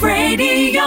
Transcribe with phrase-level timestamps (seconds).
[0.00, 0.82] Radio.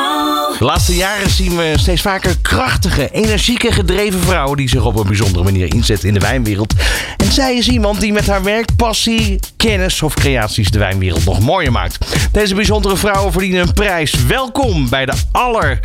[0.58, 5.08] De laatste jaren zien we steeds vaker krachtige, energieke, gedreven vrouwen die zich op een
[5.08, 6.74] bijzondere manier inzetten in de wijnwereld.
[7.18, 11.40] En zij is iemand die met haar werk, passie, kennis of creaties de wijnwereld nog
[11.40, 12.06] mooier maakt.
[12.32, 14.14] Deze bijzondere vrouwen verdienen een prijs.
[14.28, 15.80] Welkom bij de aller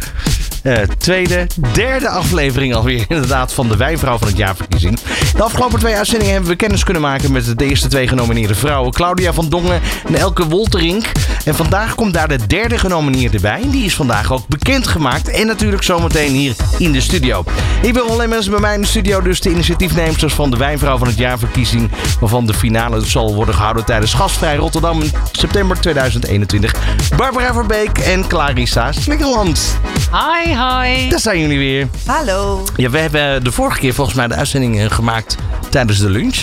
[0.64, 4.98] eh, tweede, derde aflevering alweer inderdaad van de Wijnvrouw van het Jaarverkiezing.
[5.36, 8.92] De afgelopen twee uitzendingen hebben we kennis kunnen maken met de eerste twee genomineerde vrouwen.
[8.92, 11.04] Claudia van Dongen en Elke Wolterink.
[11.44, 13.60] En vandaag komt daar de derde genomineerde bij.
[13.70, 15.28] Die is vandaag ook bekendgemaakt.
[15.28, 17.44] En natuurlijk zometeen hier in de studio.
[17.82, 20.98] Ik ben alleen mensen bij mij in de studio dus de initiatiefnemers van de Wijnvrouw
[20.98, 21.90] van het Jaarverkiezing.
[22.20, 26.74] Waarvan de finale zal worden gehouden tijdens Gastvrij Rotterdam in september 2021.
[27.16, 29.78] Barbara Verbeek en Clarissa Slikkerland.
[30.10, 31.08] Hi, hi.
[31.08, 31.88] Daar zijn jullie weer.
[32.06, 35.36] Hallo, Ja, we hebben de vorige keer volgens mij de uitzending eh, gemaakt
[35.70, 36.36] tijdens de lunch.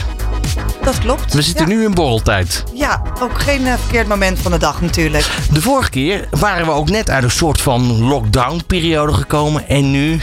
[0.84, 1.34] dat klopt.
[1.34, 1.74] We zitten ja.
[1.76, 2.64] nu in borreltijd.
[2.74, 5.26] Ja, ook geen eh, verkeerd moment van de dag natuurlijk.
[5.52, 9.68] De vorige keer waren we ook net uit een soort van lockdown-periode gekomen.
[9.68, 10.20] En nu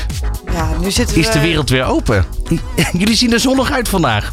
[0.52, 1.20] Ja, nu zitten we...
[1.20, 2.24] is de wereld weer open.
[2.98, 4.32] Jullie zien er zonnig uit vandaag.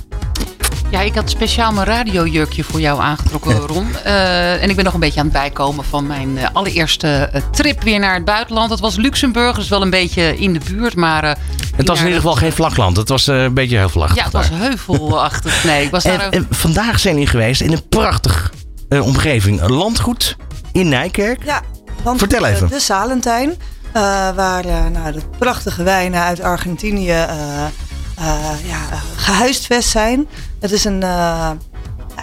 [0.90, 3.96] Ja, ik had speciaal mijn radiojurkje voor jou aangetrokken, Ron.
[4.04, 7.42] Eh, en ik ben nog een beetje aan het bijkomen van mijn eh, allereerste eh,
[7.52, 8.70] trip weer naar het buitenland.
[8.70, 11.24] Dat was Luxemburg, dus wel een beetje in de buurt, maar...
[11.24, 11.32] eh,
[11.76, 12.98] Het was in ieder geval geen vlakland.
[12.98, 14.18] Het was eh, een beetje heuvelachtig.
[14.18, 15.64] Ja, het was heuvelachtig.
[15.64, 16.20] Nee, ik was daar...
[16.20, 18.52] En, ook- en vandaag zijn jullie geweest in een prachtig
[18.90, 19.62] eh, omgeving.
[19.62, 20.36] Een landgoed
[20.72, 21.44] in Nijkerk.
[21.46, 21.62] Ja,
[22.04, 22.68] want Vertel even.
[22.68, 23.50] De Salentijn,
[23.92, 24.02] eh,
[24.36, 27.26] waar nou, de prachtige wijnen uit Argentinië
[28.66, 30.28] ja, eh, gehuisvest zijn.
[30.60, 31.52] Het is een, eh,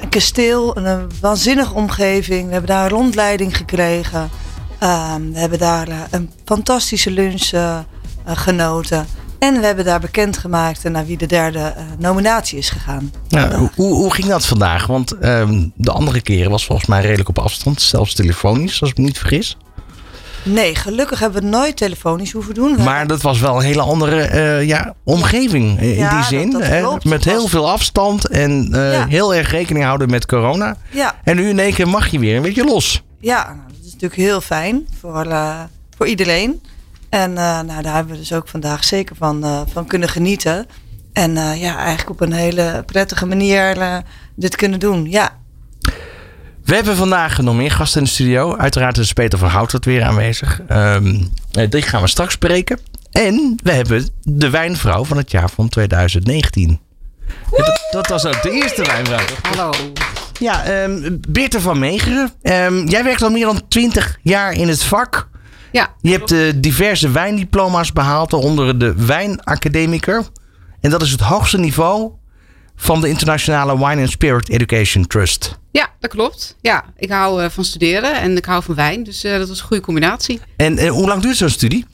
[0.02, 2.46] een kasteel, een, een waanzinnige omgeving.
[2.46, 4.30] We hebben daar een rondleiding gekregen.
[4.78, 7.78] Ehm, we hebben daar eh, een fantastische lunch eh,
[8.24, 9.06] eh, genoten.
[9.38, 13.12] En we hebben daar bekendgemaakt naar wie de derde eh, nominatie is gegaan.
[13.28, 14.86] Ja, hoe, hoe hoe ging dat vandaag?
[14.86, 17.80] Want ehm, de andere keren was volgens mij redelijk op afstand.
[17.82, 19.56] Zelfs telefonisch, als ik me niet vergis.
[20.44, 22.82] Nee, gelukkig hebben we het nooit telefonisch hoeven doen.
[22.82, 26.50] Maar dat was wel een hele andere eh, ja, omgeving in Ja, die zin.
[26.50, 26.80] dat hè?
[26.80, 27.04] klopt.
[27.04, 29.06] Met heel veel afstand en eh, Ja.
[29.06, 30.76] heel erg rekening houden met corona.
[30.90, 33.02] Ja, En nu in één keer mag je weer een beetje los.
[33.20, 35.60] ja nou, dat is natuurlijk heel fijn voor, eh,
[35.96, 36.62] voor iedereen.
[37.08, 40.66] En nou, daar hebben we dus ook vandaag zeker van, van kunnen genieten.
[41.12, 43.76] En ja, eigenlijk op een hele prettige manier
[44.34, 45.10] dit kunnen doen.
[45.10, 45.30] Ja,
[46.72, 48.56] We hebben vandaag nog meer gasten in de studio.
[48.56, 50.60] Uiteraard is Peter van Houtert weer aanwezig.
[50.68, 51.22] Ehm,
[51.52, 52.78] eh, die gaan we straks spreken.
[53.10, 56.80] En we hebben de wijnvrouw van het jaar van 2019.
[57.26, 59.24] Ja, dat, dat was ook de eerste wijnvrouw.
[59.42, 59.72] Hallo.
[60.38, 60.88] Ja,
[61.28, 62.32] Beerte van Meegeren.
[62.42, 65.28] Ehm, jij werkt al meer dan 20 jaar in het vak.
[65.72, 70.24] Ja, Je hebt eh, diverse wijndiploma's behaald, waaronder de Wijnacademicur.
[70.80, 72.12] En dat is het hoogste niveau
[72.82, 75.58] van de internationale Wine and Spirit Education Trust.
[75.70, 76.56] Ja, dat klopt.
[76.60, 79.02] Ja, ik hou eh, van studeren en ik hou van wijn.
[79.02, 80.40] Dus eh, dat was een goede combinatie.
[80.56, 81.86] En, en hoe lang duurt zo'n studie?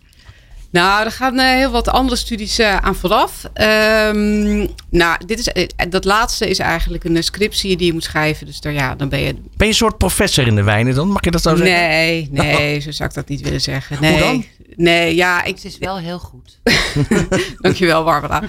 [0.70, 3.44] Nou, er gaan eh, heel wat andere studies eh, aan vooraf.
[3.52, 8.46] Ehm, nou, dit is, eh, dat laatste is eigenlijk een scriptie die je moet schrijven.
[8.46, 9.32] Dus daar, ja, dan ben je...
[9.32, 11.08] Ben je een soort professor in de wijnen dan?
[11.08, 11.76] Mag je dat zo zeggen?
[11.76, 13.96] Nee, nee, zo zou ik dat niet willen zeggen.
[14.00, 14.18] Nee.
[14.18, 14.44] dan?
[14.78, 16.58] Nee, ja, ik, het is wel heel goed.
[17.60, 18.42] Dankjewel, Barbara.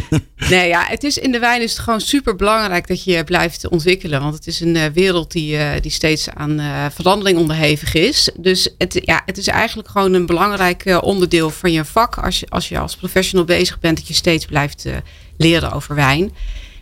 [0.50, 3.68] nee, ja, het is in de wijn is het gewoon super belangrijk dat je blijft
[3.68, 4.20] ontwikkelen.
[4.20, 8.30] Want het is een eh, wereld die, eh, die steeds aan eh, verandering onderhevig is.
[8.36, 12.16] Dus het, ja, het is eigenlijk gewoon een belangrijk onderdeel van je vak.
[12.18, 14.94] Als je, als je als professional bezig bent, dat je steeds blijft eh,
[15.36, 16.32] leren over wijn.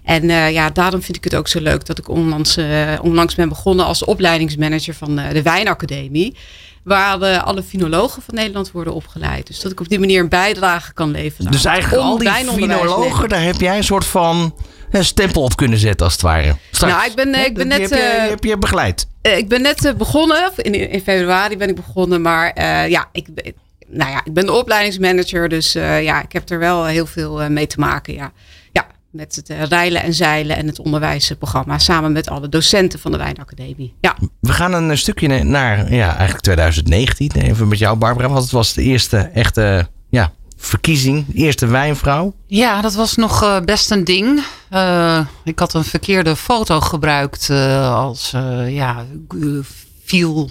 [0.04, 3.34] En eh, ja, daarom vind ik het ook zo leuk dat ik onlangs, eh, onlangs
[3.34, 6.36] ben begonnen als opleidingsmanager van de Wijnacademie.
[6.84, 9.46] Waar alle finologen van Nederland worden opgeleid.
[9.46, 11.50] Dus dat ik op die manier een bijdrage kan leveren.
[11.52, 14.54] Dus eigenlijk al die finologen, daar heb jij een soort van
[14.90, 16.56] een stempel op kunnen zetten als het ware.
[16.70, 16.92] Straks.
[16.92, 19.06] Nou, ik ben- ik ben Die net, Heb je, heb je begeleid.
[19.22, 20.50] Ik ben net begonnen.
[20.56, 22.22] In, in februari ben ik begonnen.
[22.22, 23.28] Maar ja, ik,
[23.92, 25.48] nou ja, ik ben de opleidingsmanager.
[25.48, 28.14] Dus eh, ja, ik heb er wel heel veel eh, mee te maken.
[28.14, 28.32] Ja.
[28.72, 31.78] ja, met het eh, rijlen en zeilen en het onderwijsprogramma.
[31.78, 33.94] Samen met alle docenten van de Wijnacademie.
[34.00, 34.16] Ja.
[34.40, 37.42] We gaan een stukje na- naar ja, eigenlijk 2019.
[37.42, 38.28] Even met jou, Barbara.
[38.28, 41.26] Want het was de eerste echte ja, verkiezing.
[41.26, 42.34] De eerste wijnvrouw.
[42.46, 44.42] Ja, dat was nog best een ding.
[44.72, 49.04] Eh, ik had een verkeerde foto gebruikt eh, als eh, ja,
[50.04, 50.50] viel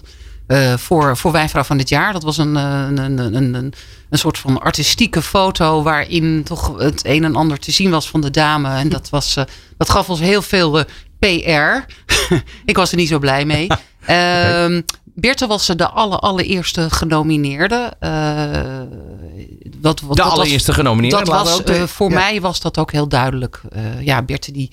[0.52, 2.14] eh, voor, voor Wijnvrouw van dit jaar.
[2.14, 3.74] Dat was een, eh, een, een, een,
[4.10, 8.22] een, soort van artistieke foto waarin toch het een en ander te zien was van
[8.22, 8.76] de dame.
[8.76, 9.44] En dat, was, eh,
[9.78, 10.86] dat gaf ons heel veel eh,
[11.20, 11.94] PR.
[12.72, 13.68] ik was er niet zo blij mee.
[14.06, 14.82] Ehm
[15.16, 17.94] Beerte was de aller, allereerste genomineerde.
[18.00, 18.12] Eh,
[19.82, 21.18] wat, wat, De dat was- allereerste genomineerde.
[21.18, 22.16] dat was, ook eh, voor ja.
[22.16, 23.62] mij was dat ook heel duidelijk.
[23.72, 24.72] Eh, ja, Berthe die,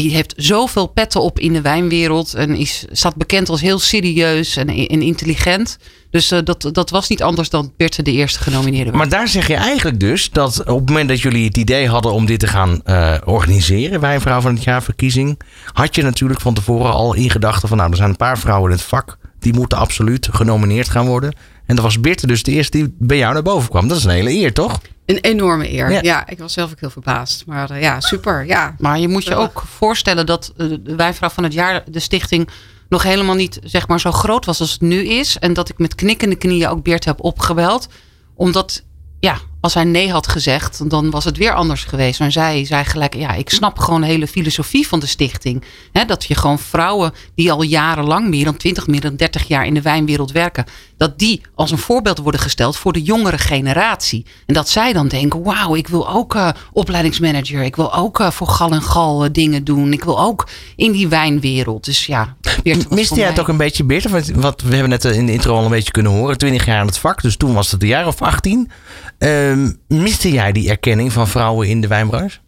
[0.00, 2.34] die heeft zoveel petten op in de wijnwereld.
[2.34, 5.78] En is, staat bekend als heel serieus en, en intelligent.
[6.10, 8.92] Dus uh, dat, dat was niet anders dan Bert de eerste genomineerde.
[8.92, 12.12] Maar daar zeg je eigenlijk dus dat op het moment dat jullie het idee hadden
[12.12, 15.40] om dit te gaan uh, organiseren, Wijnvrouw van het Jaar verkiezing,
[15.72, 18.70] had je natuurlijk van tevoren al in gedachten van nou, er zijn een paar vrouwen
[18.70, 21.36] in het vak, die moeten absoluut genomineerd gaan worden.
[21.66, 23.88] En dat was Birte dus de eerste die bij jou naar boven kwam.
[23.88, 24.80] Dat is een hele eer, toch?
[25.06, 26.04] Een enorme eer.
[26.04, 27.46] Ja, ik was zelf ook heel verbaasd.
[27.46, 28.46] Maar uh, ja, super.
[28.46, 28.74] Ja.
[28.78, 32.48] Maar je moet je ook voorstellen dat de Wijnvrouw van het Jaar, de stichting,
[32.88, 35.38] nog helemaal niet zeg maar, zo groot was als het nu is.
[35.38, 37.88] En dat ik met knikkende knieën ook Beert heb opgebeld.
[38.34, 38.82] Omdat,
[39.20, 42.20] ja, als hij nee had gezegd, dan was het weer anders geweest.
[42.20, 45.64] Maar zij zei gelijk, ja, ik snap gewoon de hele filosofie van de stichting.
[46.06, 49.74] dat je gewoon vrouwen die al jarenlang, meer dan 20, meer dan 30 jaar in
[49.74, 50.64] de wijnwereld werken,
[50.96, 54.26] dat die als een voorbeeld worden gesteld voor de jongere generatie.
[54.46, 58.30] En dat zij dan denken, wauw, ik wil ook uh, opleidingsmanager, ik wil ook uh,
[58.30, 61.84] voor gal en gal uh, dingen doen, ik wil ook in die wijnwereld.
[61.84, 62.36] Dus ja,
[62.88, 64.10] Miste jij het ook een beetje, Beert?
[64.10, 66.80] Want wat we hebben net in de intro al een beetje kunnen horen, 20 jaar
[66.80, 68.70] in het vak, dus toen was het een jaar of 18.
[69.18, 72.38] Uh, miste jij die erkenning van vrouwen in de wijnbranche?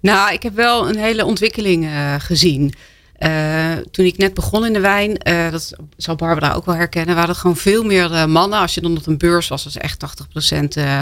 [0.00, 2.74] Nou, ik heb wel een hele ontwikkeling uh, gezien.
[3.24, 7.14] Uh, toen ik net begon in de wijn, uh, dat zal Barbara ook wel herkennen,
[7.14, 8.58] waren er gewoon veel meer mannen.
[8.58, 10.04] Als je dan op een beurs was, was echt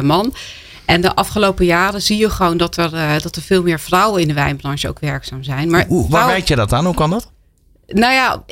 [0.00, 0.34] 80% man.
[0.84, 2.90] En de afgelopen jaren zie je gewoon dat er,
[3.22, 5.70] dat er veel meer vrouwen in de wijnbranche ook werkzaam zijn.
[5.70, 6.84] Maar Hoe, waar weet je dat aan?
[6.84, 7.30] Hoe kan dat?
[7.92, 8.44] Nou ja,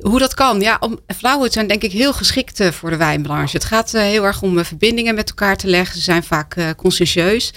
[0.00, 0.60] hoe dat kan.
[0.60, 3.56] Ja, om, vrouwen zijn denk ik heel geschikt uh, voor de wijnbranche.
[3.56, 5.96] Het gaat uh, heel erg om uh, verbindingen met elkaar te leggen.
[5.96, 7.52] Ze zijn vaak conscientieus.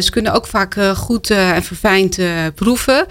[0.00, 2.18] ze kunnen ook vaak goed en verfijnd
[2.54, 3.06] proeven.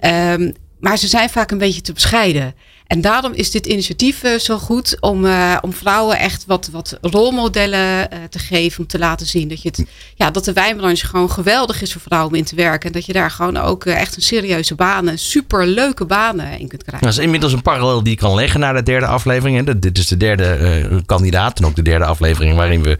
[0.00, 2.54] Um, maar ze zijn vaak een beetje te bescheiden.
[2.88, 6.98] En daarom is dit initiatief uh, zo goed om, uh, om vrouwen echt wat, wat
[7.00, 8.80] rolmodellen uh, te geven.
[8.80, 12.00] Om te laten zien dat, je het, ja, dat de wijnbranche gewoon geweldig is voor
[12.00, 12.86] vrouwen om in te werken.
[12.86, 16.82] En dat je daar gewoon ook echt een serieuze banen, super leuke banen in kunt
[16.84, 17.06] krijgen.
[17.06, 19.66] Dat is inmiddels een parallel die je kan leggen naar de derde aflevering.
[19.66, 19.78] Hè.
[19.78, 22.98] Dit is de derde kandidaat en ook de derde aflevering waarin we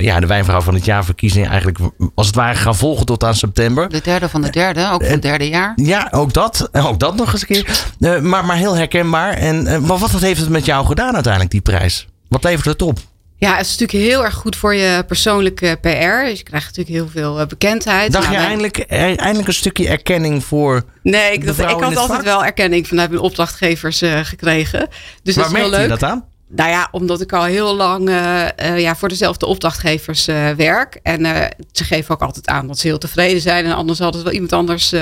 [0.00, 1.78] ja, de wijnvrouw van het jaar verkiezing eigenlijk
[2.14, 3.88] als het ware gaan volgen tot aan september.
[3.88, 5.72] De derde van de derde, ook van het derde jaar.
[5.76, 6.68] Ja, ook dat.
[6.72, 7.64] Ook dat nog eens een
[7.98, 8.22] keer.
[8.22, 9.17] maar, maar heel herkenbaar.
[9.26, 12.06] En, uh, maar wat heeft het met jou gedaan uiteindelijk, die prijs?
[12.28, 12.98] Wat levert het op?
[13.40, 15.88] Ja, het is natuurlijk heel erg goed voor je persoonlijke PR.
[16.24, 18.12] Dus je krijgt natuurlijk heel veel bekendheid.
[18.12, 20.84] Dacht nou, je eindelijk, eindelijk een stukje erkenning voor.
[21.02, 24.88] Nee, ik, ik had altijd wel erkenning vanuit mijn opdrachtgevers uh, gekregen.
[25.22, 25.82] Dus Waar dat is heel leuk.
[25.82, 26.24] je dat aan?
[26.50, 30.24] Nou ja, omdat ik al heel lang uh, uh, ja, voor dezelfde opdrachtgevers
[30.56, 31.00] werk.
[31.02, 31.24] En
[31.72, 33.64] ze geven ook altijd aan dat ze heel tevreden zijn.
[33.64, 34.92] En anders hadden ze wel iemand anders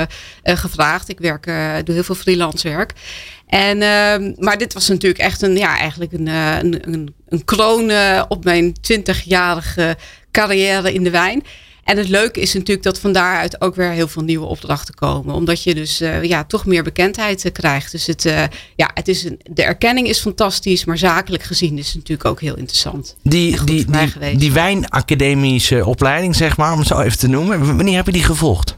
[0.42, 1.08] gevraagd.
[1.08, 1.44] Ik werk,
[1.84, 2.92] doe heel veel freelance werk.
[3.46, 7.92] En, ehm, maar dit was natuurlijk echt een, ja, eigenlijk een, een, een, een kroon
[8.28, 9.96] op mijn 20-jarige
[10.30, 11.42] carrière in de wijn.
[11.86, 15.34] En het leuke is natuurlijk dat van daaruit ook weer heel veel nieuwe opdrachten komen.
[15.34, 17.92] Omdat je dus uh, ja, toch meer bekendheid uh, krijgt.
[17.92, 18.42] Dus het, uh,
[18.76, 22.40] ja, het is een, de erkenning is fantastisch, maar zakelijk gezien is het natuurlijk ook
[22.40, 23.16] heel interessant.
[23.22, 27.76] Die, die, die, die wijnacademische opleiding, zeg maar, om het zo even te noemen.
[27.76, 28.75] Wanneer heb je die gevolgd?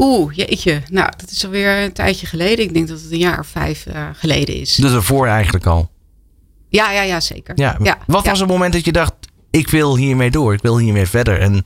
[0.00, 0.82] Oeh, jeetje.
[0.90, 2.64] Nou, dat is alweer een tijdje geleden.
[2.64, 4.74] Ik denk dat het een jaar of vijf geleden is.
[4.74, 5.90] Dus ervoor eigenlijk al?
[6.68, 7.52] Ja, ja, ja zeker.
[7.58, 7.76] Ja.
[7.82, 9.12] ja Wat was het moment dat je dacht,
[9.50, 11.40] ik wil hiermee door, ik wil hiermee verder?
[11.40, 11.64] En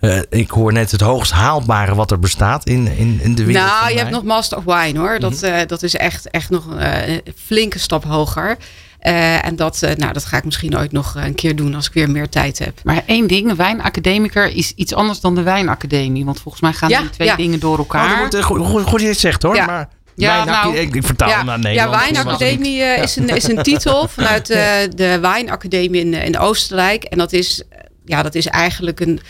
[0.00, 3.66] uh, ik hoor net het hoogst haalbare wat er bestaat in, in, in de wereld.
[3.66, 5.18] Nou, je hebt nog Master of Wine hoor.
[5.18, 8.56] Dat, uh, dat is echt, echt nog een flinke stap hoger.
[8.98, 12.10] En dat, nou, dat ga ik misschien ooit nog een keer doen als ik weer
[12.10, 12.80] meer tijd heb.
[12.84, 16.24] Maar één ding, wijnacademiker is iets anders dan de wijnacademie.
[16.24, 17.36] Want volgens mij gaan ja, die twee ja.
[17.36, 18.28] dingen door elkaar.
[18.34, 19.54] Oh, goed, goed, goed, je het zegt hoor.
[19.54, 19.66] Ja.
[19.66, 21.92] Maar ja, nou, ik, ik vertaal ja, naar Nederland.
[21.92, 22.94] Ja, Wijnacademie ja.
[22.94, 24.56] is, een, is een titel vanuit uh,
[24.94, 27.04] de Wijnacademie in, in Oostenrijk.
[27.04, 27.62] En dat is,
[28.04, 29.20] ja, dat is eigenlijk een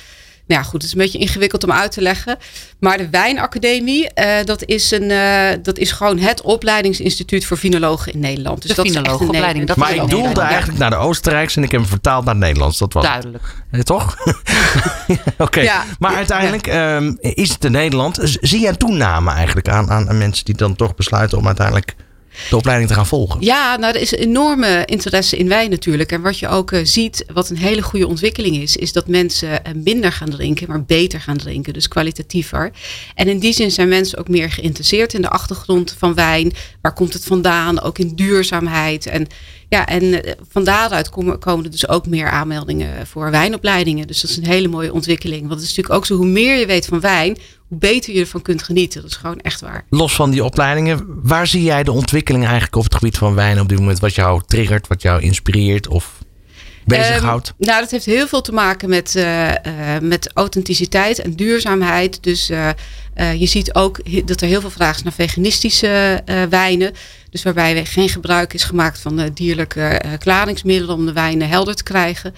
[0.48, 2.38] nou ja, goed, het is een beetje ingewikkeld om uit te leggen.
[2.80, 8.12] Maar de Wijnacademie, uh, dat, is een, uh, dat is gewoon het opleidingsinstituut voor vinologen
[8.12, 8.62] in Nederland.
[8.62, 9.66] Dus de dat vinologenopleiding.
[9.66, 12.42] Dat maar ik doelde eigenlijk naar de Oostenrijkse en ik heb hem vertaald naar het
[12.42, 12.78] Nederlands.
[12.78, 13.44] Dat was Duidelijk.
[13.70, 14.16] Eh, toch?
[15.06, 15.32] Oké.
[15.38, 15.64] Okay.
[15.64, 18.18] Ja, maar uiteindelijk um, is het in Nederland.
[18.40, 21.94] Zie je een toename eigenlijk aan, aan, aan mensen die dan toch besluiten om uiteindelijk
[22.50, 23.40] de opleiding te gaan volgen?
[23.40, 26.12] Ja, nou, er is enorme interesse in wijn natuurlijk.
[26.12, 29.48] En wat je ook uh, ziet, wat een hele goede ontwikkeling is, is dat mensen
[29.48, 31.72] uh, minder gaan drinken, maar beter gaan drinken.
[31.72, 32.70] Dus kwalitatiever.
[33.14, 36.52] En in die zin zijn mensen ook meer geïnteresseerd in de achtergrond van wijn.
[36.80, 37.80] Waar komt het vandaan?
[37.80, 39.06] Ook in duurzaamheid.
[39.06, 39.26] En
[39.68, 40.18] ja, en uh,
[40.48, 44.06] van daaruit komen, komen er dus ook meer aanmeldingen voor wijnopleidingen.
[44.06, 45.40] Dus dat is een hele mooie ontwikkeling.
[45.40, 47.38] Want het is natuurlijk ook zo, hoe meer je weet van wijn,
[47.68, 49.02] hoe beter je ervan kunt genieten.
[49.02, 49.84] Dat is gewoon echt waar.
[49.90, 53.60] Los van die opleidingen, waar zie jij de ontwikkeling eigenlijk op het gebied van wijn
[53.60, 53.98] op dit moment?
[53.98, 55.88] Wat jou triggert, wat jou inspireert?
[55.88, 56.18] Of
[56.84, 57.48] bezighoudt?
[57.48, 59.54] Um, nou, dat heeft heel veel te maken met, uh, uh,
[60.00, 62.22] met authenticiteit en duurzaamheid.
[62.22, 62.68] Dus uh,
[63.34, 66.92] je ziet ook dat er heel veel vraag is naar veganistische wijnen.
[67.30, 72.34] Dus waarbij geen gebruik is gemaakt van dierlijke klaringsmiddelen om de wijnen helder te krijgen.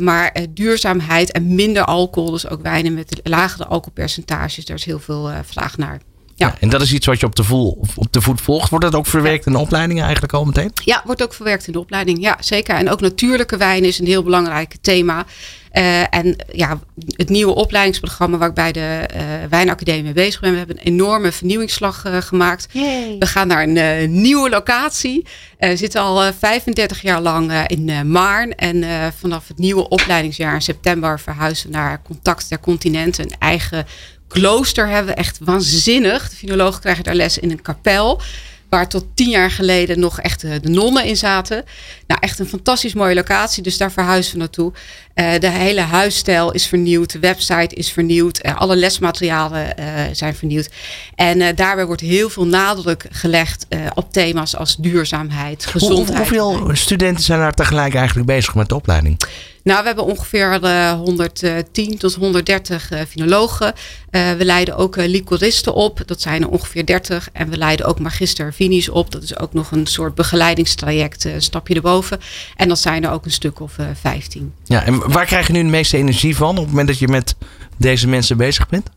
[0.00, 5.30] Maar duurzaamheid en minder alcohol, dus ook wijnen met lagere alcoholpercentages, daar is heel veel
[5.44, 6.00] vraag naar.
[6.40, 6.54] Ja.
[6.60, 8.70] en dat is iets wat je op de, voel, op de voet volgt.
[8.70, 10.70] Wordt dat ook verwerkt in de opleidingen eigenlijk al meteen?
[10.84, 12.20] Ja, wordt ook verwerkt in de opleiding.
[12.20, 12.74] Ja, zeker.
[12.74, 15.26] En ook natuurlijke wijn is een heel belangrijk thema.
[15.72, 16.80] Uh, en ja,
[17.16, 19.20] het nieuwe opleidingsprogramma waar ik bij de uh,
[19.50, 20.50] Wijnacademie mee bezig ben.
[20.50, 22.68] We hebben een enorme vernieuwingsslag uh, gemaakt.
[22.72, 23.16] Yay.
[23.18, 25.26] We gaan naar een nieuwe locatie.
[25.58, 28.54] We zitten al 35 jaar lang in Maarn.
[28.54, 28.84] En
[29.18, 33.24] vanaf het nieuwe opleidingsjaar in september verhuizen we naar Contact der Continenten.
[33.24, 33.86] Een eigen
[34.30, 36.28] klooster hebben we echt waanzinnig.
[36.28, 38.20] De finologen krijgen daar les in een kapel.
[38.68, 41.64] Waar tot tien jaar geleden nog echt de nonnen in zaten.
[42.06, 43.62] Nou, echt een fantastisch mooie locatie.
[43.62, 44.72] Dus daar verhuizen we naartoe.
[45.14, 47.12] Uh, de hele huisstijl is vernieuwd.
[47.12, 48.44] De website is vernieuwd.
[48.46, 50.70] Uh, alle lesmaterialen uh, zijn vernieuwd.
[51.14, 56.18] En daarbij wordt heel veel nadruk gelegd op thema's als duurzaamheid, gezondheid.
[56.18, 59.20] hoeveel studenten zijn daar tegelijk eigenlijk bezig met de opleiding?
[59.62, 63.72] Nou, we hebben ongeveer uh, 110 tot 130 uh, finologen.
[64.10, 66.02] Uh, we leiden ook liquoristen op.
[66.06, 67.28] Dat zijn er ongeveer 30.
[67.32, 69.12] En we leiden ook magister Vinis op.
[69.12, 72.20] Dat is ook nog een soort begeleidingstraject, een stapje erboven.
[72.56, 74.52] En dat zijn er ook een stuk of 15.
[74.64, 77.08] Ja, en waar krijg je nu de meeste energie van op het moment dat je
[77.08, 77.34] met
[77.76, 78.90] deze mensen bezig bent?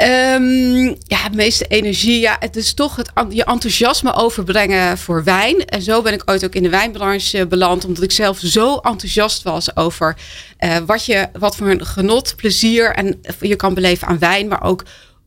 [0.00, 2.20] Um, ja, de meeste energie.
[2.20, 5.64] Ja, het is toch het, je enthousiasme overbrengen voor wijn.
[5.64, 7.84] En zo ben ik ooit ook in de wijnbranche beland.
[7.84, 10.16] Omdat ik zelf zo enthousiast was over
[10.58, 14.48] uh, wat, je, wat voor een genot, plezier en je kan beleven aan wijn.
[14.48, 14.84] Maar ook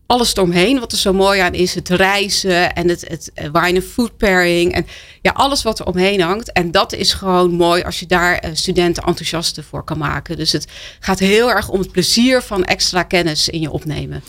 [0.08, 0.80] alles eromheen.
[0.80, 1.76] Wat er zo mooi aan is.
[1.76, 4.74] Het reizen en het, het wine food pairing.
[4.74, 4.86] En
[5.22, 6.52] ja, alles wat er omheen hangt.
[6.52, 10.38] En dat is gewoon mooi als je daar uh, studenten enthousiast voor kan maken.
[10.38, 10.68] Dus het
[11.00, 14.24] gaat heel erg om het plezier van extra kennis in je opnemen.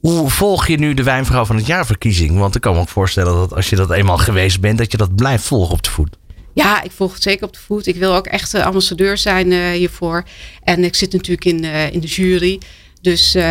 [0.00, 2.38] Hoe volg je nu de wijnvrouw van het jaarverkiezing?
[2.38, 4.96] Want ik kan me ook voorstellen dat als je dat eenmaal geweest bent, dat je
[4.96, 6.16] dat blijft volgen op de voet.
[6.54, 7.86] Ja, ik volg het zeker op de voet.
[7.86, 10.24] Ik wil ook echt ambassadeur zijn hiervoor.
[10.62, 12.60] En ik zit natuurlijk in, in de jury.
[13.06, 13.42] Dus uh,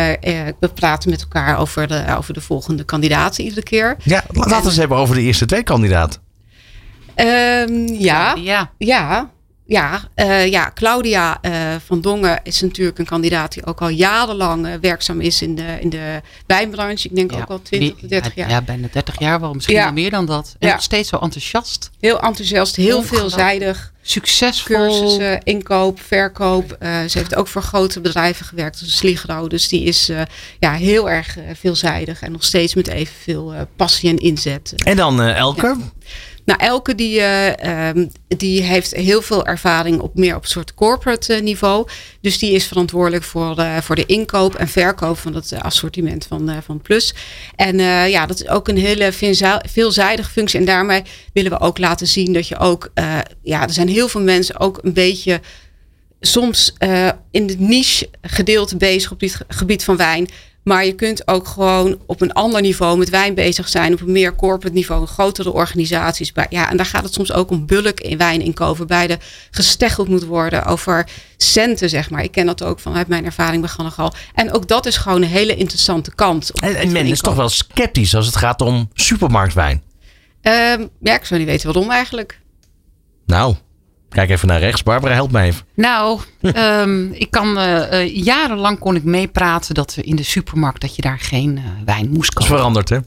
[0.60, 3.96] we praten met elkaar over de, over de volgende kandidaten iedere keer.
[4.02, 6.20] Ja, laten we eens hebben over de eerste twee kandidaten.
[7.16, 9.30] Um, ja, ja, ja.
[9.68, 11.52] Ja, uh, ja, Claudia uh,
[11.84, 15.76] van Dongen is natuurlijk een kandidaat die ook al jarenlang uh, werkzaam is in de,
[15.80, 17.08] in de wijnbranche.
[17.08, 18.48] Ik denk ja, ook al 20 tot 30 jaar.
[18.48, 19.84] Ja, bijna 30 jaar wel, misschien ja.
[19.84, 20.56] wel meer dan dat.
[20.58, 20.74] En ja.
[20.74, 21.90] nog steeds zo enthousiast.
[22.00, 23.94] Heel enthousiast, heel veelzijdig.
[24.02, 24.76] Succesvol.
[24.76, 26.76] Cursussen, inkoop, verkoop.
[26.80, 29.48] ze heeft ook voor grote bedrijven gewerkt, zoals Sligro.
[29.48, 30.10] Dus die is
[30.58, 34.72] ja, heel erg veelzijdig en nog steeds met evenveel passie en inzet.
[34.76, 35.76] En dan Elke?
[36.46, 41.34] Nou, Elke die, uh, um, die heeft heel veel ervaring op meer op soort corporate
[41.34, 41.88] niveau.
[42.20, 46.62] Dus die is verantwoordelijk voor, uh, voor de inkoop en verkoop van het assortiment van,
[46.62, 47.14] van Plus.
[47.56, 47.78] En
[48.10, 49.12] ja, dat is ook een hele
[49.62, 50.58] veelzijdige functie.
[50.58, 52.90] En daarmee willen we ook laten zien dat je ook,
[53.42, 55.40] ja, er zijn heel veel mensen ook een beetje
[56.20, 56.72] soms
[57.30, 60.28] in het niche gedeelte bezig op dit gebied van wijn.
[60.66, 63.92] Maar je kunt ook gewoon op een ander niveau met wijn bezig zijn.
[63.92, 66.32] Op een meer corporate niveau, grotere organisaties.
[66.48, 68.76] Ja, en daar gaat het soms ook om bulk in wijn inkopen.
[68.86, 72.22] Waarbij er gesteggeld moet worden over centen, zeg maar.
[72.22, 74.14] Ik ken dat ook vanuit mijn ervaring bij Gannegal.
[74.34, 76.60] En ook dat is gewoon een hele interessante kant.
[76.60, 79.82] En, en men is toch wel sceptisch als het gaat om supermarktwijn?
[80.42, 82.40] Um, ja, ik zou niet weten waarom eigenlijk.
[83.26, 83.54] Nou,
[84.08, 84.82] Kijk even naar rechts.
[84.82, 85.66] Barbara, help me even.
[85.74, 90.96] Nou, um, ik kan, uh, jarenlang kon ik meepraten dat we in de supermarkt, dat
[90.96, 92.34] je daar geen uh, wijn moest kopen.
[92.34, 92.98] Dat is veranderd, hè?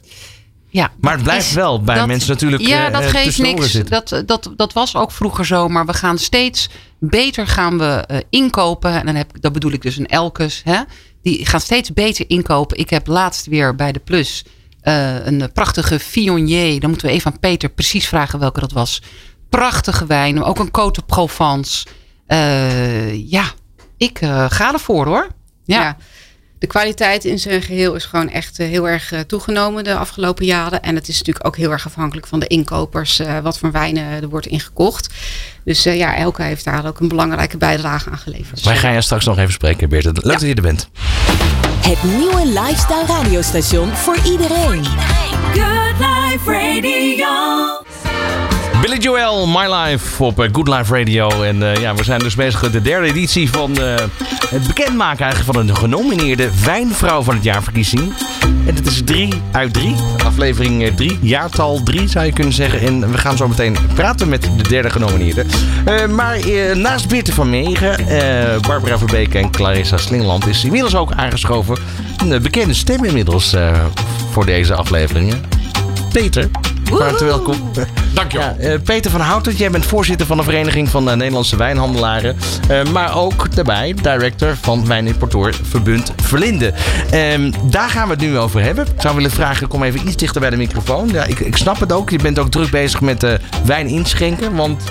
[0.72, 2.62] Ja, maar het blijft wel bij dat, mensen natuurlijk.
[2.62, 3.72] Ja, dat geeft niks.
[3.72, 5.68] Dat, dat, dat was ook vroeger zo.
[5.68, 8.94] Maar we gaan steeds beter gaan we inkopen.
[8.94, 10.62] En dan heb, dat bedoel ik dus een Elkes.
[10.64, 10.82] Hè?
[11.22, 12.78] Die gaan steeds beter inkopen.
[12.78, 14.46] Ik heb laatst weer bij de Plus
[15.24, 16.80] een prachtige Viognier.
[16.80, 19.02] Dan moeten we even aan Peter precies vragen welke dat was
[19.50, 20.44] prachtige wijnen.
[20.44, 21.86] Ook een Côte Provence.
[22.28, 23.44] Uh, ja,
[23.98, 25.28] ik uh, ga ervoor hoor.
[25.66, 25.82] Ja.
[25.82, 25.98] ja.
[26.60, 30.82] De kwaliteit in zijn geheel is gewoon echt uh, heel erg toegenomen de afgelopen jaren.
[30.82, 33.22] En het is natuurlijk ook heel erg afhankelijk van de inkopers.
[33.44, 35.14] wat voor wijnen er wordt ingekocht.
[35.64, 38.64] Dus ja, Elke heeft daar ook een belangrijke bijdrage aan geleverd.
[38.64, 40.06] Wij gaan je straks nog even spreken, Beert.
[40.06, 40.32] Leuk ja.
[40.32, 40.90] dat je er bent.
[41.82, 44.86] Het nieuwe lifestyle radiostation voor iedereen.
[45.54, 47.80] Good Life Radio.
[48.82, 51.30] Billy Joel, My Life op eh, Good Life Radio.
[51.42, 53.96] En uh, ja, we zijn dus bezig met de derde editie van uh,
[54.50, 58.14] het bekendmaken eigenlijk van een genomineerde Wijnvrouw van het jaarverkiezing.
[58.42, 59.96] En het is drie uit drie,
[60.26, 62.80] aflevering drie, jaartal drie zou je kunnen zeggen.
[62.80, 65.46] En we gaan zo meteen praten met de derde genomineerde.
[66.10, 66.40] Maar
[66.76, 68.06] naast Beerte van Megen,
[68.62, 71.78] Barbara Verbeek en Clarissa Slingland is inmiddels ook aangeschoven.
[72.28, 73.56] Een bekende stem inmiddels
[74.32, 75.44] voor deze afleveringen.
[76.12, 76.50] Peter.
[76.90, 77.72] Hartelijk welkom.
[78.14, 78.56] Dankjewel.
[78.60, 82.38] Ja, uh, Peter van Houten, jij bent voorzitter van de Vereniging van de Nederlandse Wijnhandelaren.
[82.72, 86.74] Uh, maar ook daarbij director van Wijnimporteur Verbund Verlinde.
[87.14, 88.86] Uh, daar gaan we het nu over hebben.
[88.86, 91.10] Ik zou willen vragen, kom even iets dichter bij de microfoon.
[91.10, 92.10] Ja, ik, ik snap het ook.
[92.10, 93.34] Je bent ook druk bezig met uh,
[93.66, 94.56] wijn inschenken.
[94.56, 94.84] Want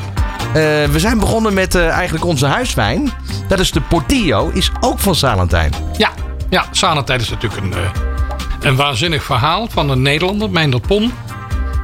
[0.90, 3.12] we zijn begonnen met eigenlijk onze huiswijn.
[3.48, 5.72] Dat is de Portillo, is ook van Salentijn.
[5.96, 6.10] Ja,
[6.48, 7.74] ja Salentijn is natuurlijk een,
[8.60, 11.12] een waanzinnig verhaal van een Nederlander, Meindert Pon.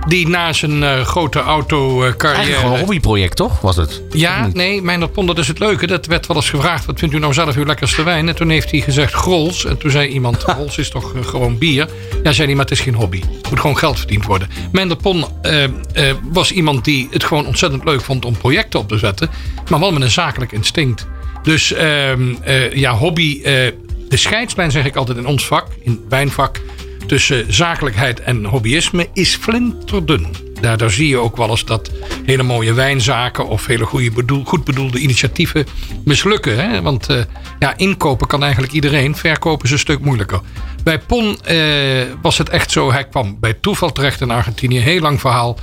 [0.07, 2.35] Die na zijn uh, grote autocarrière...
[2.35, 3.61] Eigenlijk gewoon een hobbyproject, toch?
[3.61, 4.03] Was het?
[4.11, 5.87] Ja, nee, mijn Pond, dat is het leuke.
[5.87, 8.29] Dat werd wel eens gevraagd, wat vindt u nou zelf uw lekkerste wijn?
[8.29, 9.65] En toen heeft hij gezegd Grols.
[9.65, 11.89] En toen zei iemand, Grols is toch uh, gewoon bier?
[12.23, 13.21] Ja, zei hij, maar het is geen hobby.
[13.21, 14.49] Het moet gewoon geld verdiend worden.
[14.73, 15.65] Mijn Pon uh,
[16.23, 19.31] was iemand die het gewoon ontzettend leuk vond om projecten op te zetten.
[19.69, 21.07] Maar wel met een zakelijk instinct.
[21.43, 22.35] Dus ehm,
[22.73, 23.43] ja, hobby...
[23.43, 26.61] de scheidslijn zeg ik altijd in ons vak, in wijnvak
[27.07, 30.27] tussen zakelijkheid en hobbyisme is flinterdun.
[30.61, 31.91] Daar, zie je ook wel eens dat
[32.25, 34.11] hele mooie wijnzaken of hele goede
[34.45, 35.67] goed bedoelde initiatieven
[36.05, 36.71] mislukken.
[36.71, 36.83] Hè?
[36.83, 37.19] Want uh,
[37.59, 40.41] ja, inkopen kan eigenlijk iedereen, verkopen is een stuk moeilijker.
[40.85, 45.01] Bij Pon uh, was het echt zo, hij kwam bij toeval terecht in Argentinië, heel
[45.01, 45.59] lang verhaal.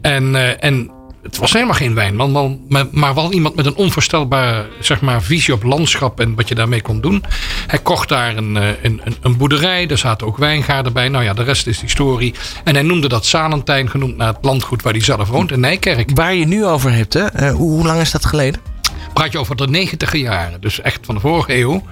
[0.00, 0.90] En, uh, en
[1.22, 5.54] het was helemaal geen wijnman, maar, maar wel iemand met een onvoorstelbare zeg maar, visie
[5.54, 7.24] op landschap en wat je daarmee kon doen.
[7.66, 11.08] Hij kocht daar een, eh, een, een, een boerderij, daar zaten ook wijngaarden bij.
[11.08, 12.34] Nou ja, de rest is historie.
[12.64, 16.10] En hij noemde dat Salentijn, genoemd naar het landgoed waar hij zelf woont, in Nijkerk.
[16.14, 17.42] Waar je nu over hebt, hè?
[17.42, 18.60] Uh, hoe lang is dat geleden?
[19.12, 21.82] Praat je over de negentiger jaren, dus echt van de vorige eeuw.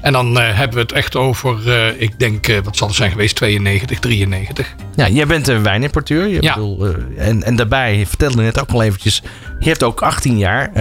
[0.00, 2.96] En dan uh, hebben we het echt over, uh, ik denk, uh, wat zal het
[2.96, 4.74] zijn geweest, 92, 93.
[4.94, 6.26] Ja, jij bent een wijnimporteur.
[6.26, 6.54] Je ja.
[6.54, 9.22] Bedoel, en, en daarbij, je vertelde net ook al eventjes,
[9.60, 10.72] je hebt ook 18 jaar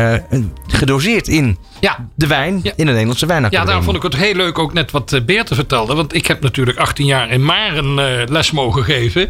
[0.67, 2.07] gedoseerd in ja.
[2.15, 2.71] de wijn ja.
[2.75, 3.59] in de Nederlandse wijnacademie.
[3.59, 5.95] Ja, daarom vond ik het heel leuk ook net wat Beerte vertelde.
[5.95, 7.93] Want ik heb natuurlijk 18 jaar in Maren
[8.31, 9.29] les mogen geven.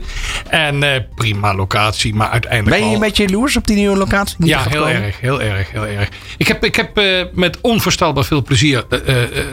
[0.49, 4.35] En prima locatie, maar uiteindelijk Ben je een beetje jaloers op die nieuwe locatie?
[4.39, 6.09] Die ja, heel erg, heel erg, heel erg.
[6.37, 7.01] Ik heb, ik heb
[7.33, 8.83] met onvoorstelbaar veel plezier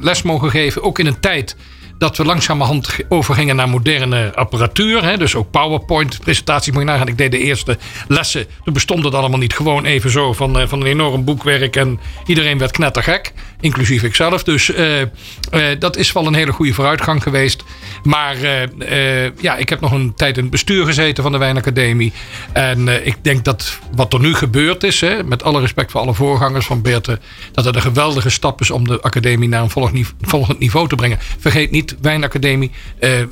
[0.01, 0.83] les mogen geven.
[0.83, 1.57] Ook in een tijd
[1.99, 5.03] dat we langzamerhand overgingen naar moderne apparatuur.
[5.03, 5.17] Hè?
[5.17, 7.09] Dus ook PowerPoint-presentaties moet je nagaan.
[7.09, 7.79] Ik deed de eerste
[8.09, 8.47] lessen.
[8.65, 11.77] Toen bestond het allemaal niet gewoon even zo van, uh, van een enorm boekwerk.
[11.77, 13.33] En iedereen werd knettergek.
[13.61, 14.43] Inclusief ikzelf.
[14.43, 15.07] Dus uh, uh,
[15.79, 17.65] dat is wel een hele goede vooruitgang geweest.
[18.03, 18.37] Maar
[19.41, 22.13] ja, ik heb nog een tijd in het bestuur gezeten van de Wijnacademie.
[22.53, 26.15] En ik denk dat wat er nu gebeurd is, hè, met alle respect voor alle
[26.15, 27.19] voorgangers van Beerte,
[27.53, 29.71] dat het een geweldige stap is om de academie naar een
[30.21, 31.19] volgend niveau te brengen.
[31.39, 32.71] Vergeet niet Wijnacademie.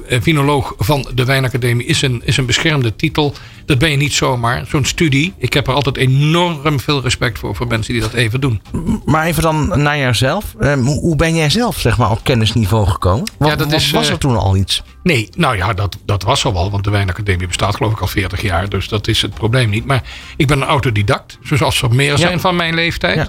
[0.08, 3.34] Vinoloog van de Wijnacademie is een, is een beschermde titel.
[3.66, 4.64] Dat ben je niet zomaar.
[4.68, 5.34] Zo'n studie.
[5.38, 8.62] Ik heb er altijd enorm veel respect voor, voor mensen die dat even doen.
[9.04, 10.54] Maar even dan naar jouzelf.
[10.60, 13.24] Uh, hoe ben jij zelf zeg maar, op kennisniveau gekomen?
[13.38, 14.82] Wat, ja, dat is, was er toen al iets?
[15.02, 16.70] Nee, nou ja, dat, dat was al wel.
[16.70, 18.68] Want de Wijnacademie bestaat geloof ik al 40 jaar.
[18.68, 19.84] Dus dat is het probleem niet.
[19.84, 20.02] Maar
[20.36, 21.38] ik ben een autodidact.
[21.42, 23.16] Zoals er meer zijn van mijn leeftijd.
[23.16, 23.28] Ja.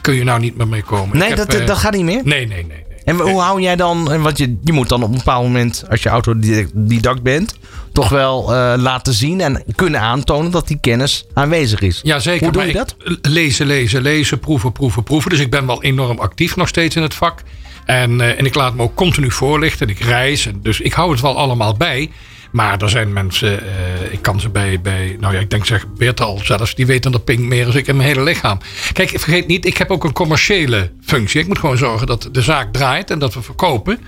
[0.00, 1.18] Kun je nou niet meer mee komen.
[1.18, 2.20] Nee, dat, dat gaat niet meer?
[2.24, 2.83] Nee, nee, nee.
[3.04, 6.02] En hoe hou jij dan, want je, je moet dan op een bepaald moment, als
[6.02, 7.58] je autodidact bent,
[7.92, 12.00] toch wel uh, laten zien en kunnen aantonen dat die kennis aanwezig is.
[12.02, 12.42] Ja, zeker.
[12.44, 12.96] Hoe doe je dat?
[13.22, 15.30] Lezen, lezen, lezen, proeven, proeven, proeven.
[15.30, 17.42] Dus ik ben wel enorm actief nog steeds in het vak.
[17.84, 19.88] En, uh, en ik laat me ook continu voorlichten.
[19.88, 20.46] Ik reis.
[20.46, 22.10] En dus ik hou het wel allemaal bij.
[22.54, 25.86] Maar er zijn mensen, uh, ik kan ze bij, bij, nou ja, ik denk zeg
[25.96, 28.58] Beert al zelfs, die weten dat ping meer als ik in mijn hele lichaam.
[28.92, 31.40] Kijk, vergeet niet, ik heb ook een commerciële functie.
[31.40, 34.00] Ik moet gewoon zorgen dat de zaak draait en dat we verkopen.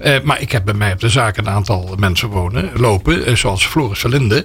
[0.00, 3.36] Uh, maar ik heb bij mij op de zaak een aantal mensen wonen, lopen, uh,
[3.36, 4.44] zoals Floris Verlinde.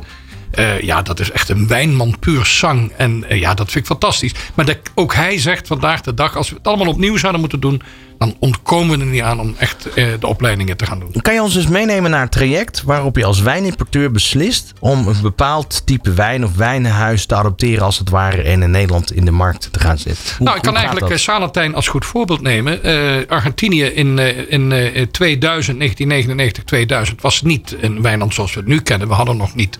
[0.82, 2.92] Ja, dat is echt een wijnman puur zang.
[2.98, 4.34] En ja, dat vind ik fantastisch.
[4.54, 7.82] Maar ook hij zegt vandaag de dag, als we het allemaal opnieuw zouden moeten doen,
[8.18, 11.22] dan ontkomen we er niet aan om echt eh, de opleidingen te gaan doen.
[11.22, 15.22] Kan je ons dus meenemen naar een traject waarop je als wijnimporteur beslist om een
[15.22, 19.32] bepaald type wijn of wijnenhuis te adopteren als het ware en in Nederland in de
[19.32, 20.24] markt te gaan zetten?
[20.38, 21.18] Hoe, nou, ik kan eigenlijk dat?
[21.18, 22.80] Eh, Salentijn als goed voorbeeld nemen.
[22.88, 24.70] Uh, Argentinië in, in
[25.12, 29.08] 2000, 1999, 2000 was niet een wijnland zoals we het nu kennen.
[29.08, 29.80] We hadden nog niet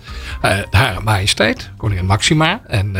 [0.70, 2.96] Hare Majesteit, koningin Maxima en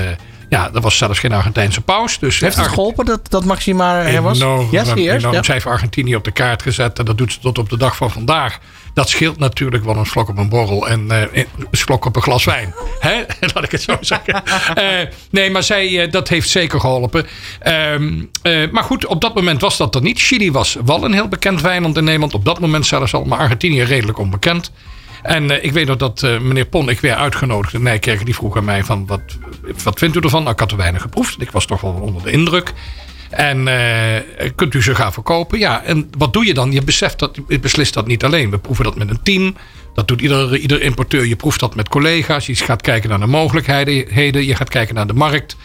[0.49, 2.19] Ja, er was zelfs geen Argentijnse paus.
[2.19, 4.41] Dus Heeft het geholpen dat, dat Maxima er was?
[4.41, 5.19] Enorm, ja, serieus?
[5.23, 5.35] enorm.
[5.35, 5.43] Ja.
[5.43, 6.99] Zij heeft Argentinië op de kaart gezet.
[6.99, 8.59] En dat doet ze tot op de dag van vandaag.
[8.95, 12.23] Dat scheelt natuurlijk wel een slok op een borrel en eh, een slok op een
[12.23, 12.75] glas wijn.
[13.01, 13.25] Hè?
[13.55, 14.45] Laat ik het zo zeggen.
[14.75, 14.85] Eh,
[15.31, 17.27] nee, maar zij, eh, dat heeft zeker geholpen.
[17.59, 20.21] Ehm, eh, maar goed, op dat moment was dat er niet.
[20.21, 22.35] Chili was wel een heel bekend wijnland in Nederland.
[22.35, 23.25] Op dat moment zelfs al.
[23.25, 24.73] Maar Argentinië redelijk onbekend.
[25.27, 28.25] En eh, ik weet nog dat eh, meneer Pon, ik weer uitgenodigd in Nijkerk.
[28.25, 29.21] Die vroeg aan mij van, wat,
[29.83, 30.41] wat vindt u ervan?
[30.41, 31.41] Nou, ik had er weinig geproefd.
[31.41, 32.73] Ik was toch wel onder de indruk.
[33.31, 35.59] En eh, kunt u ze gaan verkopen?
[35.59, 36.73] Ja, en wat doe je dan?
[36.73, 38.51] Je beseft dat, je beslist dat niet alleen.
[38.51, 39.57] We proeven dat met een team.
[39.95, 41.27] Dat doet ieder, ieder importeur.
[41.27, 42.47] Je proeft dat met collega's.
[42.47, 44.47] Je gaat kijken naar de mogelijkheden.
[44.47, 45.57] Je gaat kijken naar de markt.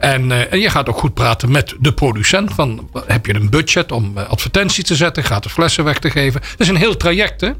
[0.00, 2.52] En, eh, en je gaat ook goed praten met de producent.
[2.54, 5.24] Van, heb je een budget om eh, advertenties te zetten?
[5.24, 6.40] Gaat de flessen weg te geven?
[6.40, 7.50] Dat is een heel traject, hè?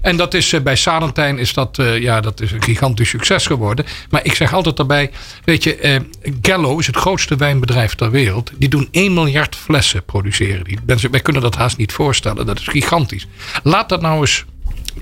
[0.00, 3.84] En dat is eh, bij Salentijn is dat, ja, dat is een gigantisch succes geworden.
[4.10, 5.10] Maar ik zeg altijd daarbij,
[5.44, 6.00] weet je,
[6.42, 8.50] Gallo is het grootste wijnbedrijf ter wereld.
[8.56, 10.64] Die doen 1 miljard flessen produceren.
[10.64, 10.78] Die.
[10.86, 12.46] Mensen, wij kunnen dat haast niet voorstellen.
[12.46, 13.26] Dat is gigantisch.
[13.62, 14.44] Laat dat nou eens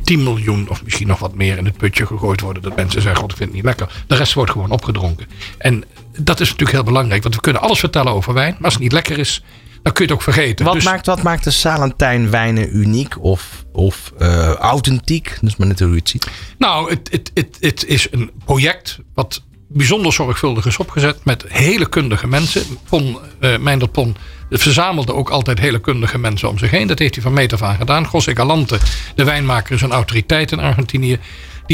[0.05, 2.63] 10 miljoen of misschien nog wat meer in het putje gegooid worden.
[2.63, 4.05] Dat mensen zeggen, god, ik vind het niet lekker.
[4.07, 5.27] De rest wordt gewoon opgedronken.
[5.59, 5.85] En
[6.19, 7.23] dat is natuurlijk heel belangrijk.
[7.23, 8.53] Want we kunnen alles vertellen over wijn.
[8.53, 9.43] Maar als het niet lekker is,
[9.83, 10.65] dan kun je het ook vergeten.
[10.65, 15.37] Wat, Dus- maakt, wat maakt de Salentijn wijnen uniek of, of eh, authentiek?
[15.41, 16.27] Dat is maar net hoe je het ziet.
[16.59, 21.89] Nou, het, het, het, het is een project wat bijzonder zorgvuldig is opgezet met hele
[21.89, 22.63] kundige mensen.
[22.89, 24.17] Pon, eh Meindert Pon
[24.51, 26.87] verzamelde ook altijd hele kundige mensen om zich heen.
[26.87, 28.09] Dat heeft hij van meet af aan gedaan.
[28.13, 28.79] José Galante,
[29.15, 31.19] de wijnmaker, is een autoriteit in Argentinië.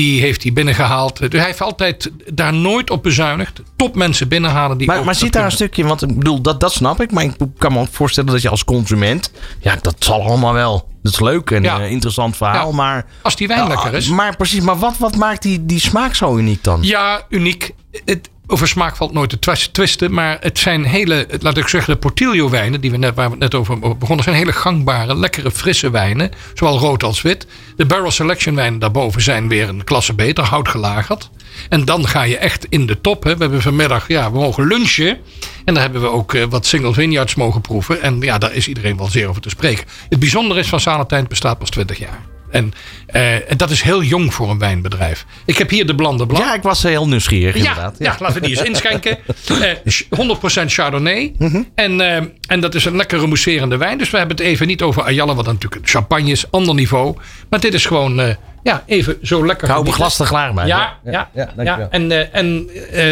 [0.03, 1.19] Die heeft hij binnengehaald.
[1.19, 3.61] Dus hij heeft altijd daar nooit op bezuinigd.
[3.77, 7.01] Topmensen binnenhalen die Maar, maar zit daar een stukje, want ik bedoel, dat, dat snap
[7.01, 7.13] ik.
[7.13, 9.31] Maar ik kan me ook voorstellen dat je als consument,
[9.61, 10.89] ja, dat zal allemaal wel.
[11.03, 11.81] Dat is leuk en Ja.
[11.81, 12.75] een interessant verhaal, Ja.
[12.75, 13.07] maar...
[13.23, 14.09] Als die wijn lekker is.
[14.09, 16.83] Maar precies, maar wat, wat maakt die, die smaak zo uniek dan?
[16.83, 17.71] Ja, uniek.
[18.05, 20.13] Het, over smaak valt nooit te twis- twisten.
[20.15, 23.37] Maar het zijn hele, laat ik zeggen, de Portillo wijnen, die we net, waar we
[23.37, 26.31] net over begonnen, zijn hele gangbare, lekkere, frisse wijnen.
[26.55, 27.47] Zowel rood als wit.
[27.77, 31.31] De Barrel Selection wijnen daarboven zijn weer een klasse beter, hout gelagerd.
[31.69, 33.25] En dan ga je echt in de top.
[33.25, 33.35] Hè.
[33.37, 35.19] We hebben vanmiddag, ja, we mogen lunchen.
[35.65, 38.03] En daar hebben we ook eh, wat single vineyards mogen proeven.
[38.03, 39.85] En ja, daar is iedereen wel zeer over te spreken.
[40.09, 42.36] Het bijzondere is van Salentijn bestaat pas 20 jaar.
[42.57, 42.73] En,
[43.07, 45.25] eh, en dat is heel jong voor een wijnbedrijf.
[45.45, 46.45] Ik heb hier de Blande Blanc.
[46.45, 47.95] Ja, ik was heel nieuwsgierig Ja, inderdaad.
[47.99, 48.17] ja.
[48.19, 49.19] laten we die eens inschenken.
[49.61, 51.33] Eh, sh- 100% Chardonnay.
[51.39, 51.63] Mhm.
[51.75, 53.99] en, eh, en dat is een lekkere mousserende wijn.
[53.99, 56.51] Dus we hebben het even niet over Ayala, wat natuurlijk champagne is.
[56.51, 57.17] Ander niveau.
[57.51, 59.69] Maar dit is gewoon eh, ja, even zo lekker.
[59.71, 60.67] Hou glas te klaar bij.
[60.67, 61.51] Ja, ja, ja.
[61.57, 61.89] dankjewel.
[61.91, 63.05] En, eh, en eh,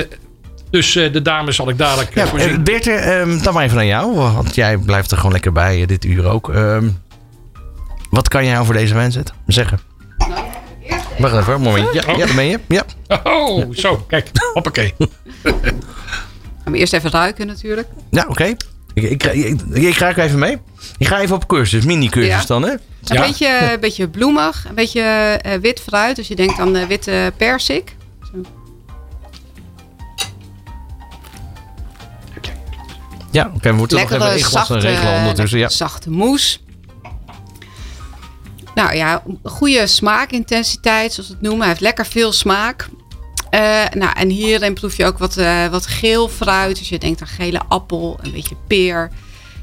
[0.71, 3.77] dus eh, de dames zal ik dadelijk eh, Ja, eh, Beerte, ehm, dan maar even
[3.77, 4.15] naar jou.
[4.15, 6.49] Want jij blijft er gewoon lekker bij eh, dit uur ook.
[6.55, 6.89] Ehm,
[8.15, 9.35] wat kan jij over deze wijn zetten?
[9.47, 9.81] Zeggen.
[11.19, 12.03] Wacht even, een momentje.
[12.07, 12.61] Ja, ja, daar ben je.
[12.69, 12.85] Ja.
[13.25, 13.97] Oh, zo.
[13.97, 14.31] Kijk.
[14.53, 14.95] Hoppakee.
[15.43, 17.89] Gaan we eerst even ruiken natuurlijk.
[18.11, 18.45] Ja, oké.
[18.95, 20.59] Ik, ik, ik, ik ga even mee.
[20.99, 22.45] Ik ga even op cursus, mini-cursus Ja.
[22.47, 22.71] dan, hè?
[22.71, 23.21] Een Ja.
[23.21, 25.01] beetje, een beetje bloemig, een beetje
[25.43, 26.17] eh, wit fruit.
[26.17, 27.97] Dus je denkt aan eh, witte persik.
[33.31, 33.69] Ja, oké.
[33.71, 35.59] we moeten nog even Lekkere, glas zachte, regelen ondertussen.
[35.59, 35.69] Ja.
[35.69, 36.64] zachte moes.
[38.75, 41.61] Nou ja, goede smaakintensiteit, zoals we het noemen.
[41.61, 42.89] Hij heeft lekker veel smaak.
[43.51, 46.79] Eh, nou, en hierin proef je ook wat, eh, wat geel fruit.
[46.79, 49.11] Dus je denkt aan gele appel, een beetje peer.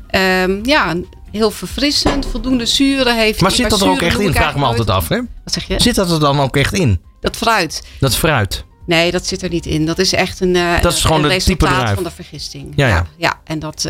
[0.07, 0.95] Ehm, ja,
[1.31, 4.33] heel verfrissend, voldoende zuren heeft Maar zit dat er ook echt in?
[4.33, 5.17] Vraag me altijd af, hè?
[5.17, 5.75] Wat zeg je?
[5.77, 7.01] Zit dat er dan ook echt in?
[7.21, 7.83] Dat fruit.
[7.99, 8.65] Dat fruit.
[8.85, 9.85] Nee, dat zit er niet in.
[9.85, 11.93] Dat is echt een, eh, Dat is gewoon een type resultaat druif.
[11.93, 12.73] van de vergisting.
[12.75, 12.95] Ja, ja.
[12.95, 13.39] ja, ja.
[13.43, 13.87] En dat,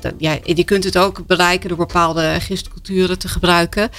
[0.00, 3.90] dat, ja, je kunt het ook bereiken door bepaalde gistculturen te gebruiken.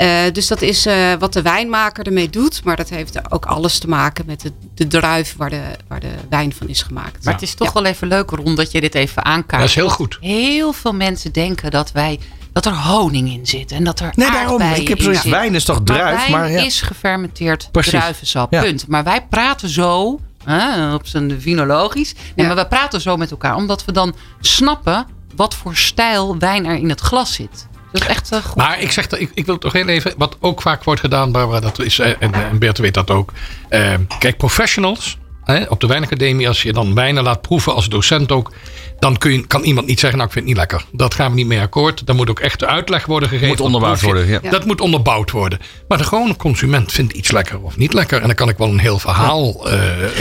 [0.00, 2.64] Eh, dus dat is eh, wat de wijnmaker ermee doet.
[2.64, 6.10] Maar dat heeft ook alles te maken met de, de druif waar de, waar de
[6.28, 7.24] wijn van is gemaakt.
[7.24, 7.72] Maar het is toch Ja.
[7.72, 9.60] wel even leuk, Ron, dat je dit even aankaart.
[9.60, 10.18] Dat is heel goed.
[10.20, 12.18] Heel veel mensen denken dat wij
[12.52, 14.60] dat er honing in zit en dat er Nee, daarom.
[14.60, 15.22] Ik heb zit.
[15.22, 16.02] Wijn is toch druif?
[16.14, 16.60] Maar Maar, wijn ja.
[16.64, 17.90] is gefermenteerd Precies.
[17.92, 18.62] druivensap, Ja.
[18.62, 18.86] punt.
[18.86, 22.14] Maar wij praten zo, hè, op zijn vinologisch.
[22.36, 26.66] Nee, maar we praten zo met elkaar, omdat we dan snappen wat voor stijl wijn
[26.66, 27.68] er in het glas zit.
[27.92, 28.54] Dat is echt eh, goed.
[28.56, 31.32] Maar ik zeg dat, ik, ik wil toch heel even, wat ook vaak wordt gedaan,
[31.32, 33.32] Barbara, dat is, eh, en, en Bert weet dat ook.
[33.68, 38.32] Eh, kijk, professionals hè, op de wijnacademie, als je dan wijnen laat proeven als docent
[38.32, 38.52] ook,
[38.98, 40.88] dan kun je, kan iemand niet zeggen, nou ik vind het niet lekker.
[40.92, 42.06] Dat gaan we niet mee akkoord.
[42.06, 43.48] Dan moet ook echt de uitleg worden gegeven.
[43.48, 44.50] Moet onderbouwd worden, ja.
[44.50, 45.58] Dat moet onderbouwd worden.
[45.88, 48.20] Maar de gewone consument vindt iets lekker of niet lekker.
[48.20, 49.74] En dan kan ik wel een heel verhaal eh,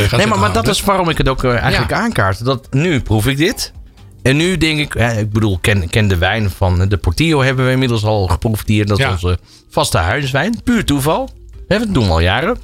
[0.03, 1.97] eh, gaan Nee, maar, maar dat is waarom ik het ook eh, eigenlijk Ja.
[1.97, 2.45] aankaart.
[2.45, 3.71] Dat nu proef ik dit.
[4.21, 7.65] En nu denk ik, hè, ik bedoel, ken, ken de wijn van de Portillo hebben
[7.65, 8.86] we inmiddels al geproefd hier.
[8.86, 9.12] Dat is Ja.
[9.12, 10.62] onze vaste huiswijn.
[10.63, 11.29] Puur toeval.
[11.67, 12.58] Hè, dat doen we al jaren.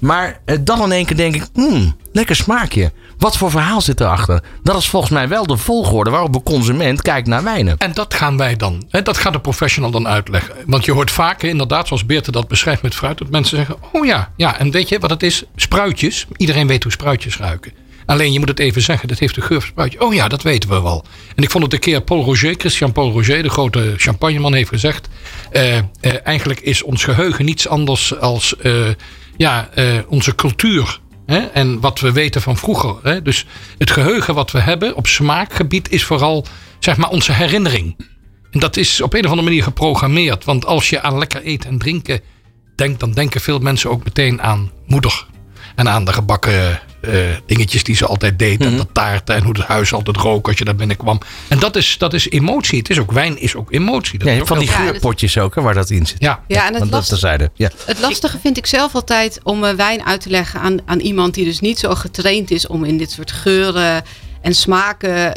[0.00, 2.92] Maar eh, dan in één keer denk ik, hmm, lekker smaakje.
[3.18, 4.42] Wat voor verhaal zit erachter?
[4.62, 7.78] Dat is volgens mij wel de volgorde waarop een consument kijkt naar wijnen.
[7.78, 10.54] En dat gaan wij dan, hè, dat gaat de professional dan uitleggen.
[10.66, 14.06] Want je hoort vaker, inderdaad, zoals Beerte dat beschrijft met fruit, dat mensen zeggen: Oh
[14.06, 15.44] ja, ja, en weet je wat het is?
[15.56, 16.26] Spruitjes.
[16.36, 17.72] Iedereen weet hoe spruitjes ruiken.
[18.10, 20.00] Alleen je moet het even zeggen, dat heeft de geur van spruitje.
[20.00, 21.04] Oh ja, dat weten we wel.
[21.34, 24.68] En ik vond het een keer Paul Roger, Christian Paul Roger, de grote champagneman, heeft
[24.68, 25.08] gezegd:
[25.50, 25.82] eh, eh,
[26.24, 28.88] Eigenlijk is ons geheugen niets anders als eh,
[29.36, 29.68] ja,
[30.08, 31.00] onze cultuur.
[31.26, 31.38] Hè?
[31.38, 32.96] En wat we weten van vroeger.
[33.02, 33.22] Hè?
[33.22, 33.46] Dus
[33.78, 36.46] het geheugen wat we hebben op smaakgebied is vooral
[36.78, 37.96] zeg maar, onze herinnering.
[38.50, 40.44] En dat is op een of andere manier geprogrammeerd.
[40.44, 42.20] Want als je aan lekker eten en drinken
[42.76, 45.26] denkt, dan denken veel mensen ook meteen aan moeder.
[45.74, 46.80] En aan de gebakken
[47.46, 48.60] dingetjes die ze altijd deed.
[48.64, 51.18] En de taarten en hoe het huis altijd rook als je daar binnenkwam.
[51.48, 52.78] En dat is, dat is emotie.
[52.78, 54.18] Het is ook wijn, is ook emotie.
[54.18, 56.16] Dat Ja, is ook van die dat- geurpotjes ook, hè, waar dat in zit.
[56.20, 56.42] ja.
[56.46, 57.50] Ja, en het, Want dat last- terzijde.
[57.54, 57.70] Ja.
[57.84, 61.34] het lastige vind ik zelf altijd om eh, wijn uit te leggen aan, aan iemand
[61.34, 64.02] die dus niet zo getraind is om in dit soort geuren
[64.42, 65.34] en smaken.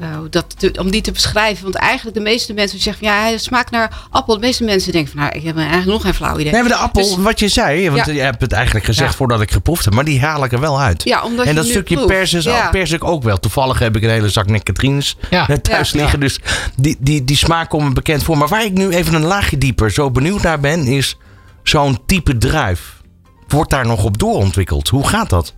[0.00, 1.62] Eh, dat te- om die te beschrijven.
[1.62, 4.34] Want eigenlijk de meeste mensen die zeggen van ja, hij smaakt naar appel.
[4.34, 6.52] De meeste mensen denken van nou, ik heb eigenlijk nog geen flauw idee.
[6.52, 8.12] Nee, maar de appel, Dus- wat je zei, want Ja.
[8.12, 9.16] je hebt het eigenlijk gezegd Ja.
[9.16, 11.02] voordat ik geproefd heb, maar die haal ik er wel uit.
[11.04, 12.68] Ja, omdat en dat nu stukje pers, is, Ja.
[12.70, 13.38] pers ik ook wel.
[13.40, 15.48] Toevallig heb ik een hele zak nectarines Ja.
[15.48, 15.98] eh, thuis Ja.
[16.00, 16.20] liggen.
[16.20, 16.38] Dus
[16.76, 18.38] die, die, die smaak komt me bekend voor.
[18.38, 21.16] Maar waar ik nu even een laagje dieper zo benieuwd naar ben, is
[21.62, 23.02] zo'n type druif.
[23.48, 24.88] Wordt daar nog op doorontwikkeld?
[24.88, 25.54] Hoe gaat dat?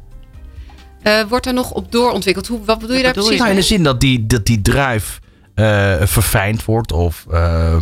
[1.07, 2.47] Eh, wordt er nog op doorontwikkeld?
[2.47, 5.19] Hoe, wat bedoel je daar precies Nou, in de zin dat die, dat die druif
[5.55, 7.27] eh, verfijnd wordt of...
[7.31, 7.77] eh,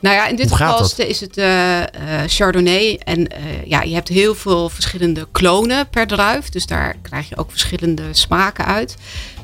[0.00, 1.82] Nou ja, in dit geval is, het eh,
[2.26, 3.00] Chardonnay.
[3.04, 3.26] En
[3.64, 6.48] ja, je hebt heel veel verschillende klonen per druif.
[6.48, 8.96] Dus daar krijg je ook verschillende smaken uit.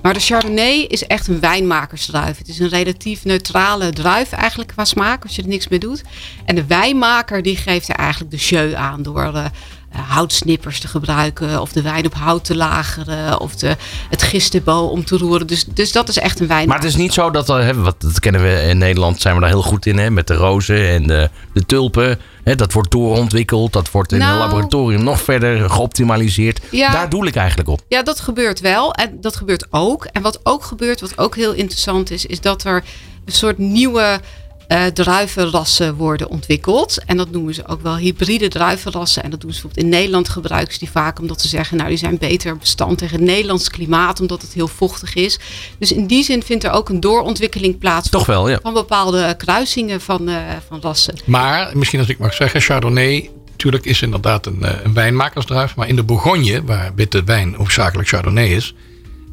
[0.02, 2.38] Maar de Chardonnay is echt een wijnmakersdruif.
[2.38, 6.02] Het is een relatief neutrale druif eigenlijk qua smaak, als je er niks mee doet.
[6.44, 9.50] En de wijnmaker die geeft er eigenlijk de jeu aan door
[9.96, 11.60] houtsnippers te gebruiken.
[11.60, 13.40] Of de wijn op hout te lageren.
[13.40, 13.76] Of de,
[14.10, 15.46] het gistebo om te roeren.
[15.46, 16.68] Dus, dus dat is echt een wijn.
[16.68, 19.34] Maar het is niet zo dat, er, hè, wat, dat kennen we in Nederland, zijn
[19.34, 22.18] we daar heel goed in, hè, met de rozen en de, de tulpen.
[22.44, 24.32] Hè, dat wordt doorontwikkeld, dat wordt in Nou.
[24.32, 26.60] een laboratorium nog verder geoptimaliseerd.
[26.70, 26.90] Ja.
[26.90, 27.80] Daar doe ik eigenlijk op.
[27.88, 28.92] Ja, dat gebeurt wel.
[28.94, 30.04] En dat gebeurt ook.
[30.04, 32.84] En wat ook gebeurt, wat ook heel interessant is, is dat er
[33.24, 34.20] een soort nieuwe
[34.66, 37.04] eh druivenrassen worden ontwikkeld.
[37.06, 39.22] En dat noemen ze ook wel hybride druivenrassen.
[39.22, 41.88] En dat doen ze bijvoorbeeld in Nederland gebruiken ze die vaak omdat ze zeggen, nou
[41.88, 45.38] die zijn beter bestand tegen het Nederlands klimaat, omdat het heel vochtig is.
[45.78, 48.58] Dus in die zin vindt er ook een doorontwikkeling plaats Toch wel, ja.
[48.62, 50.36] van bepaalde kruisingen van, eh,
[50.68, 51.14] van rassen.
[51.24, 55.76] Maar, misschien als ik mag zeggen, Chardonnay natuurlijk is inderdaad een, eh, een wijnmakersdruif.
[55.76, 58.74] Maar in de Bourgogne, waar witte wijn hoofdzakelijk Chardonnay is,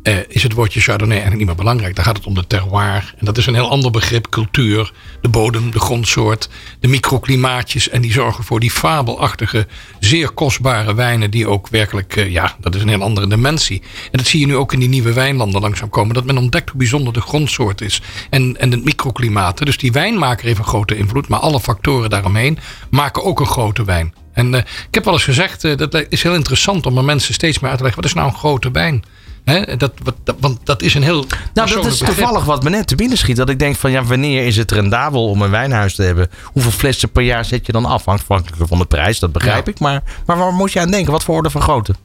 [0.03, 1.95] eh, is het woordje Chardonnay eigenlijk niet meer belangrijk.
[1.95, 3.13] Daar gaat het om de terroir.
[3.17, 4.29] En dat is een heel ander begrip.
[4.29, 7.89] Cultuur, de bodem, de grondsoort, de microklimaatjes.
[7.89, 9.67] En die zorgen voor die fabelachtige,
[9.99, 11.31] zeer kostbare wijnen.
[11.31, 13.81] Die ook werkelijk, eh, ja, dat is een heel andere dimensie.
[13.81, 16.13] En dat zie je nu ook in die nieuwe wijnlanden langzaam komen.
[16.13, 18.01] Dat men ontdekt hoe bijzonder de grondsoort is.
[18.29, 19.65] En, en het microklimaat.
[19.65, 21.27] Dus die wijnmaker heeft een grote invloed.
[21.27, 22.57] Maar alle factoren daaromheen
[22.89, 24.13] maken ook een grote wijn.
[24.33, 27.59] En eh, ik heb wel eens gezegd, dat is heel interessant om aan mensen steeds
[27.59, 28.01] meer uit te leggen.
[28.01, 29.03] Wat is nou een grote wijn?
[29.45, 31.25] Hè, dat, wat, dat- want dat is een heel.
[31.53, 33.35] Nou, dat is toevallig wat me net te binnen schiet.
[33.35, 36.29] Dat ik denk van, ja, wanneer is het rendabel om een wijnhuis te hebben?
[36.43, 38.07] Hoeveel flessen per jaar zet je dan af?
[38.07, 39.71] Afhankelijk van de prijs, dat begrijp Ja.
[39.71, 39.79] ik.
[39.79, 41.11] Maar, maar waar moet je aan denken?
[41.11, 41.95] Wat voor orde van grootte?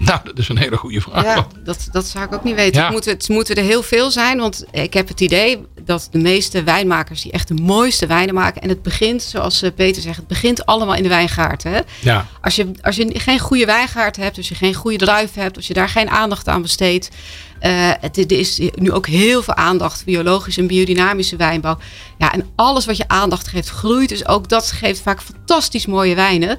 [0.10, 1.24] Nou, dat is een hele goede vraag.
[1.24, 2.74] Ja, dat, dat zou ik ook niet weten.
[2.76, 2.82] Ja.
[2.82, 4.38] Het, moeten, het moeten er heel veel zijn.
[4.38, 8.62] Want ik heb het idee dat de meeste wijnmakers die echt de mooiste wijnen maken.
[8.62, 11.62] En het begint, zoals eh, Peter zegt, het begint allemaal in de wijngaard.
[11.62, 11.80] Hè?
[12.00, 12.26] Ja.
[12.40, 15.66] Als, je, als je geen goede wijngaard hebt, als je geen goede druiven hebt, als
[15.66, 17.08] je daar geen aandacht aan besteedt.
[17.60, 21.78] eh, het, er is nu ook heel veel aandacht, biologische en biodynamische wijnbouw.
[22.18, 24.08] Ja, en alles wat je aandacht geeft, groeit.
[24.08, 26.58] Dus ook dat geeft vaak fantastisch mooie wijnen.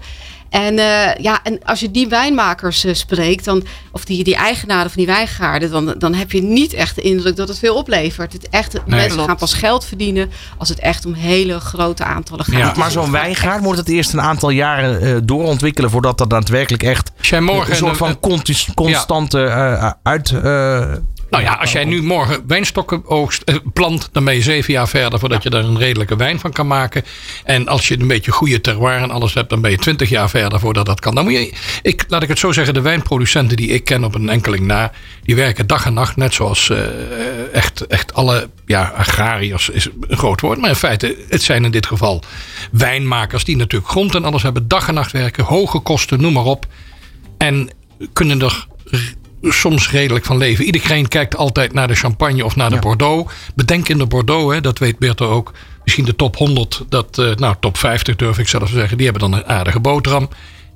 [0.51, 4.91] En, eh, ja, en als je die wijnmakers eh, spreekt, dan, of die, die eigenaren
[4.91, 8.33] van die wijngaarden, dan, dan heb je niet echt de indruk dat het veel oplevert.
[8.33, 9.27] Het echt, mensen klopt.
[9.27, 12.57] gaan pas geld verdienen als het echt om hele grote aantallen gaat.
[12.57, 12.69] Ja.
[12.69, 15.89] Dus Maar zo'n wijngaard moet het eerst een aantal jaren eh, doorontwikkelen...
[15.89, 18.19] voordat dat daadwerkelijk echt morgen een soort van
[18.75, 20.33] constante eh, uit...
[21.31, 24.73] eh, Nou ja, als jij nu morgen wijnstokken oogst, eh, plant, dan ben je zeven
[24.73, 27.03] jaar verder voordat je daar een redelijke wijn van kan maken.
[27.43, 30.29] En als je een beetje goede terroir en alles hebt, dan ben je twintig jaar
[30.29, 31.15] verder voordat dat kan.
[31.15, 34.15] Dan moet je, ik, laat ik het zo zeggen, de wijnproducenten die ik ken op
[34.15, 34.91] een enkeling na,
[35.23, 36.77] die werken dag en nacht, net zoals eh,
[37.53, 40.59] echt, echt alle ja, agrariërs is een groot woord.
[40.59, 42.23] Maar in feite, het zijn in dit geval
[42.71, 46.45] wijnmakers die natuurlijk grond en alles hebben, dag en nacht werken, hoge kosten, noem maar
[46.45, 46.65] op.
[47.37, 47.69] En
[48.13, 48.67] kunnen er
[49.41, 50.65] soms redelijk van leven.
[50.65, 53.33] Iedereen kijkt altijd naar de champagne of naar de Bordeaux.
[53.55, 55.51] Bedenk in de Bordeaux, hè, dat weet Bertha ook.
[55.83, 58.97] Misschien de top 100, dat, eh, nou top 50 durf ik zelf te zeggen.
[58.97, 60.29] Die hebben dan een aardige boterham.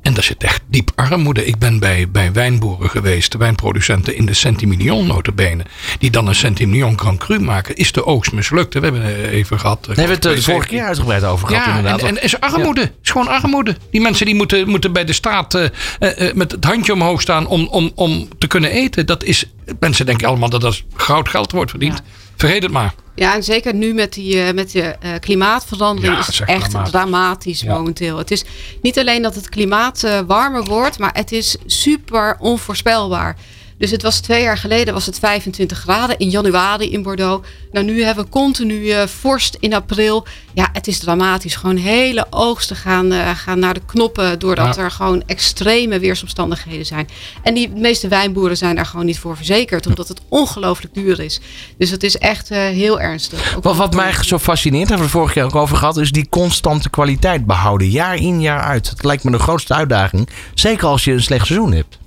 [0.06, 1.46] En daar zit echt diep armoede.
[1.46, 5.66] Ik ben bij, bij wijnboeren geweest, de wijnproducenten in de Centimillion notabene.
[6.00, 7.76] Die dan een Centimillion Grand Cru maken.
[7.76, 8.74] Is de oogst mislukt?
[8.74, 9.86] We hebben eh, even gehad.
[9.86, 12.02] Hebben we het de vorige keer uitgebreid over gehad Ja, inderdaad.
[12.02, 12.92] en, en is armoede.
[13.04, 13.76] is gewoon armoede.
[13.92, 15.66] Die mensen die moeten, moeten bij de staat eh,
[16.00, 19.06] eh, eh, met het handje omhoog staan om, om, om te kunnen eten.
[19.06, 19.46] Dat is,
[19.80, 22.02] mensen denken allemaal dat dat goud geld wordt verdiend.
[22.36, 22.94] Vergeet het maar.
[23.16, 26.70] Ja, en zeker nu met, die, eh, met de eh, klimaatverandering Ja, is het echt
[26.70, 26.92] dramatisch.
[26.92, 27.74] dramatisch Ja.
[27.74, 28.18] momenteel.
[28.18, 28.44] Het is
[28.82, 33.36] niet alleen dat het klimaat eh, warmer wordt, maar het is super onvoorspelbaar.
[33.78, 37.48] Dus het was twee jaar geleden was het 25 graden in januari in Bordeaux.
[37.72, 40.26] Nou, nu hebben we continu eh, vorst in april.
[40.54, 41.56] Ja, het is dramatisch.
[41.56, 44.82] Gewoon hele oogsten gaan, eh, gaan naar de knoppen doordat Ja.
[44.82, 47.08] er gewoon extreme weersomstandigheden zijn.
[47.44, 51.40] En die meeste wijnboeren zijn daar gewoon niet voor verzekerd, omdat het ongelooflijk duur is.
[51.78, 53.56] Dus het is echt eh, heel ernstig.
[53.56, 56.30] Ook Wat, mij zo fascineert, hebben we het vorige keer ook over gehad, is die
[56.30, 57.90] constante kwaliteit behouden.
[57.90, 58.90] Jaar in, jaar uit.
[58.90, 60.30] Het lijkt me de grootste uitdaging.
[60.54, 61.98] Zeker als je een slecht seizoen hebt.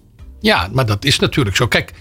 [0.41, 1.67] Ja, maar dat is natuurlijk zo.
[1.67, 1.93] Kijk,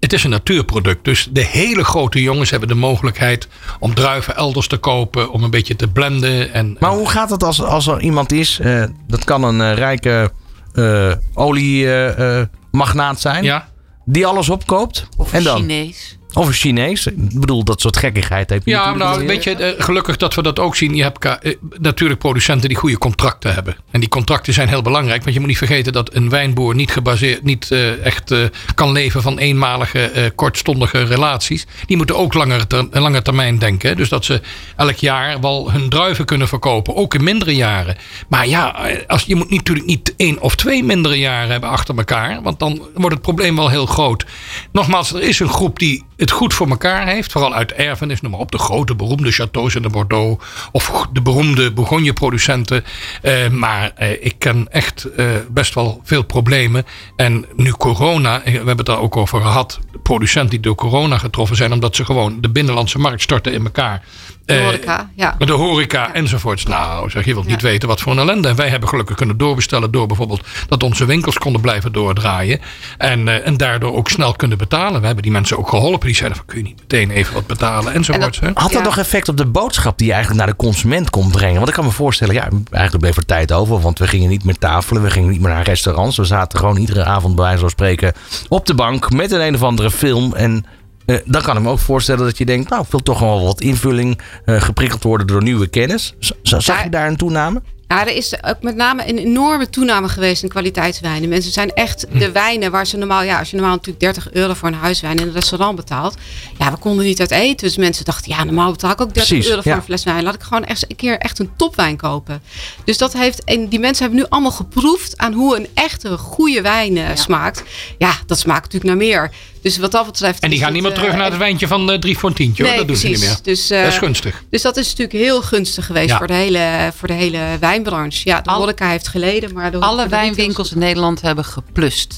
[0.00, 1.04] het is een natuurproduct.
[1.04, 5.30] Dus de hele grote jongens hebben de mogelijkheid om druiven elders te kopen.
[5.30, 6.52] Om een beetje te blenden.
[6.52, 9.74] En, Maar hoe gaat het als, als er iemand is, eh, dat kan een eh,
[9.74, 10.32] rijke
[10.74, 13.68] eh oliemagnaat zijn, ja,
[14.04, 15.08] die alles opkoopt.
[15.16, 15.56] Of en dan?
[15.56, 16.18] Chinees.
[16.34, 17.06] Of een Chinees.
[17.06, 20.42] Ik bedoel, dat soort gekkigheid heb je Ja, nou, weet je, eh, gelukkig dat we
[20.42, 20.94] dat ook zien.
[20.94, 23.76] Je hebt eh, natuurlijk producenten die goede contracten hebben.
[23.90, 25.22] En die contracten zijn heel belangrijk.
[25.22, 28.34] Want je moet niet vergeten dat een wijnboer niet, gebaseerd, niet eh, echt
[28.74, 31.66] kan leven van eenmalige, kortstondige relaties.
[31.86, 33.88] Die moeten ook langer ter, lange termijn denken.
[33.88, 33.94] hè.
[33.94, 34.40] Dus dat ze
[34.76, 36.96] elk jaar wel hun druiven kunnen verkopen.
[36.96, 37.96] Ook in mindere jaren.
[38.28, 42.42] Maar ja, als, je moet natuurlijk niet één of twee mindere jaren hebben achter elkaar.
[42.42, 44.24] Want dan wordt het probleem wel heel groot.
[44.72, 47.32] Nogmaals, er is een groep die het goed voor elkaar heeft.
[47.32, 48.50] Vooral uit erfenis, noem maar op.
[48.50, 50.44] De grote beroemde chateaus in de Bordeaux.
[50.72, 52.84] Of de beroemde Bourgogne-producenten.
[53.22, 56.86] Eh, maar eh, ik ken echt eh, best wel veel problemen.
[57.16, 59.78] En nu corona, we hebben het daar ook over gehad.
[60.02, 61.72] Producenten die door corona getroffen zijn.
[61.72, 64.02] Omdat ze gewoon de binnenlandse markt storten in elkaar.
[64.46, 65.34] De Eh, horeca, ja.
[65.38, 66.64] de horeca enzovoorts.
[66.64, 68.48] Nou, zeg, je wilt niet weten wat voor een ellende.
[68.48, 72.60] En wij hebben gelukkig kunnen doorbestellen door bijvoorbeeld dat onze winkels konden blijven doordraaien.
[72.98, 75.00] En, eh, en daardoor ook snel kunnen betalen.
[75.00, 76.06] We hebben die mensen ook geholpen.
[76.06, 78.40] Die zeiden van kun je niet meteen even wat betalen enzovoorts.
[78.40, 78.46] hè?
[78.46, 78.82] Had dat Ja.
[78.82, 81.56] nog effect op de boodschap die je eigenlijk naar de consument kon brengen?
[81.56, 83.80] Want ik kan me voorstellen, ja, eigenlijk bleef er tijd over.
[83.80, 86.16] Want we gingen niet meer tafelen, we gingen niet meer naar restaurants.
[86.16, 88.12] We zaten gewoon iedere avond bij wijze van spreken
[88.48, 90.34] op de bank met een een of andere film.
[90.34, 90.64] En
[91.06, 93.44] eh, dan kan ik me ook voorstellen dat je denkt, nou, ik wil toch wel
[93.44, 96.14] wat invulling eh, geprikkeld worden door nieuwe kennis.
[96.18, 97.62] Z- zag je daar een toename?
[97.88, 101.28] Ja, er is ook met name een enorme toename geweest in kwaliteitswijnen.
[101.28, 102.18] Mensen zijn echt Hm.
[102.18, 105.16] de wijnen waar ze normaal, ja, als je normaal natuurlijk 30 euro voor een huiswijn
[105.16, 106.14] in een restaurant betaalt.
[106.58, 107.66] Ja, we konden niet uit eten.
[107.66, 109.76] Dus mensen dachten, ja, normaal betaal ik ook 30 Precies, euro voor ja.
[109.76, 110.22] een fles wijn.
[110.22, 112.42] Laat ik gewoon echt een keer echt een topwijn kopen.
[112.84, 116.60] Dus dat heeft, en die mensen hebben nu allemaal geproefd aan hoe een echte goede
[116.62, 117.62] wijn eh, smaakt.
[117.98, 119.30] Ja, dat smaakt natuurlijk naar meer.
[119.64, 120.40] Dus wat dat betreft.
[120.42, 122.28] En die gaan niet meer het, terug eh, naar het wijntje van eh, drie voor
[122.28, 122.62] een tientje.
[122.62, 122.70] hoor.
[122.70, 123.36] Nee, dat doen ze niet meer.
[123.42, 124.44] Dus, eh, dat is gunstig.
[124.50, 126.16] Dus dat is natuurlijk heel gunstig geweest Ja.
[126.16, 128.20] voor, de hele, voor de hele wijnbranche.
[128.28, 132.14] Ja, de Al- horeca heeft geleden, maar de, Alle wijnwinkels in Nederland hebben geplust.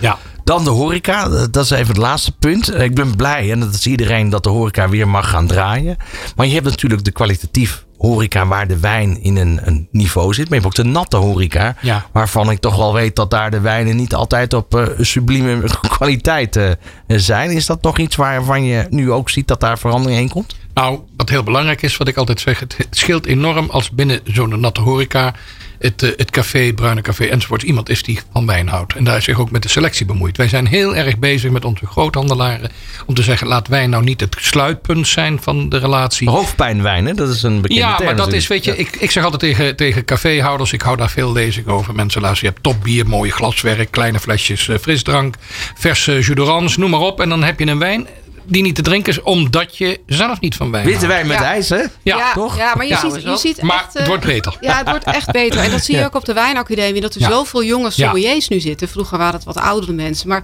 [0.00, 0.18] Ja.
[0.44, 2.74] Dan de horeca, dat is even het laatste punt.
[2.74, 5.96] Ik ben blij, en dat is iedereen, dat de horeca weer mag gaan draaien.
[6.36, 10.48] Maar je hebt natuurlijk de kwalitatief horeca waar de wijn in een, een niveau zit.
[10.48, 12.06] Maar je hebt ook de natte horeca, Ja.
[12.12, 15.62] waarvan ik toch wel weet dat daar de wijnen niet altijd op eh, sublieme
[15.96, 16.70] kwaliteit eh,
[17.06, 17.50] zijn.
[17.50, 20.56] Is dat nog iets waarvan je nu ook ziet dat daar verandering heen komt?
[20.74, 24.20] Nou, wat heel belangrijk is, wat ik altijd zeg, het, het scheelt enorm als binnen
[24.24, 25.34] zo'n natte horeca,
[25.80, 28.94] het, eh, het café, bruine café enzovoort, iemand is die van wijn houdt.
[28.94, 30.36] En daar zich ook met de selectie bemoeit.
[30.36, 32.70] Wij zijn heel erg bezig met onze groothandelaren
[33.06, 36.28] om te zeggen, laat wijn nou niet het sluitpunt zijn van de relatie.
[36.28, 37.14] Hoofdpijnwijn, hè?
[37.14, 39.40] dat is een bekende Ja, term maar dat is, weet je, ik, ik zeg altijd
[39.40, 41.94] tegen, tegen caféhouders, ik hou daar veel lezing over.
[41.94, 45.34] Mensen luisteren, je hebt topbier, mooie glaswerk, kleine flesjes eh, frisdrank,
[45.74, 47.20] verse jus noem maar op.
[47.20, 48.06] En dan heb je een wijn
[48.50, 51.44] die niet te drinken is, omdat je zelf niet van wijn Witte wijn met Ja.
[51.44, 51.76] ijs, hè?
[51.76, 52.56] Ja, Ja, toch?
[52.56, 53.92] Ja, maar je, Ja, ziet, je ziet Maar echt...
[53.92, 54.56] het eh, wordt beter.
[54.60, 55.60] Ja, het wordt echt beter.
[55.60, 56.06] En dat zie je Ja.
[56.06, 57.00] ook op de wijnacademie.
[57.00, 57.28] Dat er Ja.
[57.30, 57.90] zoveel jonge Ja.
[57.90, 58.88] sommeliers nu zitten.
[58.88, 60.28] Vroeger waren het wat oudere mensen.
[60.28, 60.42] Maar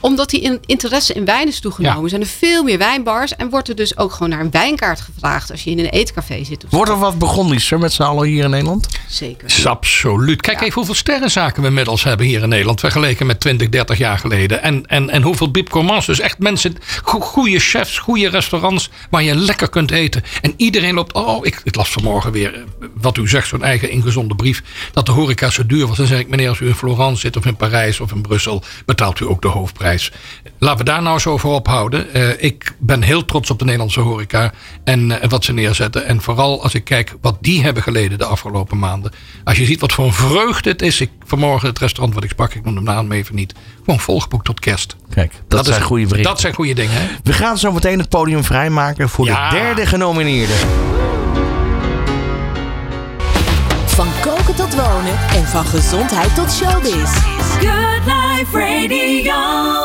[0.00, 2.08] omdat die in- interesse in wijn is toegenomen, Ja.
[2.08, 3.36] zijn er veel meer wijnbars.
[3.36, 6.44] En wordt er dus ook gewoon naar een wijnkaart gevraagd als je in een eetcafé
[6.44, 6.64] zit.
[6.70, 8.86] Wordt er wat Burgondischer met z'n allen hier in Nederland?
[9.08, 9.48] Zeker.
[9.64, 10.40] Absoluut.
[10.40, 12.80] Kijk even hoeveel sterrenzaken we inmiddels hebben hier in Nederland.
[12.80, 14.62] Vergeleken met 20, 30 jaar geleden.
[14.62, 16.06] En, en, en hoeveel Bib Gourmands.
[16.06, 18.90] Dus echt mensen, go- goede chefs, goede restaurants.
[19.10, 20.22] Waar je lekker kunt eten.
[20.42, 21.12] En iedereen loopt.
[21.12, 22.54] Oh, ik, ik las vanmorgen weer.
[22.54, 22.60] eh,
[22.94, 24.62] Wat u zegt, zo'n eigen ingezonde brief.
[24.92, 25.96] Dat de horeca zo duur was.
[25.96, 28.62] Dan zeg ik, meneer, als u in Florence zit of in Parijs of in Brussel.
[28.86, 29.84] betaalt u ook de hoofdprijs.
[29.86, 30.12] Prijs.
[30.58, 32.14] Laten we daar nou eens over ophouden.
[32.14, 34.52] Eh, ik ben heel trots op de Nederlandse horeca
[34.84, 36.06] en eh, wat ze neerzetten.
[36.06, 39.12] En vooral als ik kijk wat die hebben geleden de afgelopen maanden.
[39.44, 41.00] Als je ziet wat voor een vreugde het is.
[41.00, 43.54] Ik vanmorgen het restaurant wat ik sprak, ik noem de naam even niet.
[43.84, 44.96] Gewoon volgeboekt tot kerst.
[45.10, 46.32] Kijk, dat, zijn is, goede berichten.
[46.32, 46.94] Dat zijn goede dingen.
[46.94, 47.06] Hè?
[47.22, 49.50] We gaan zo meteen het podium vrijmaken voor Ja.
[49.50, 50.54] de derde genomineerde.
[53.86, 57.10] Van koken tot wonen en van gezondheid tot showbiz.
[57.60, 58.58] Good Life.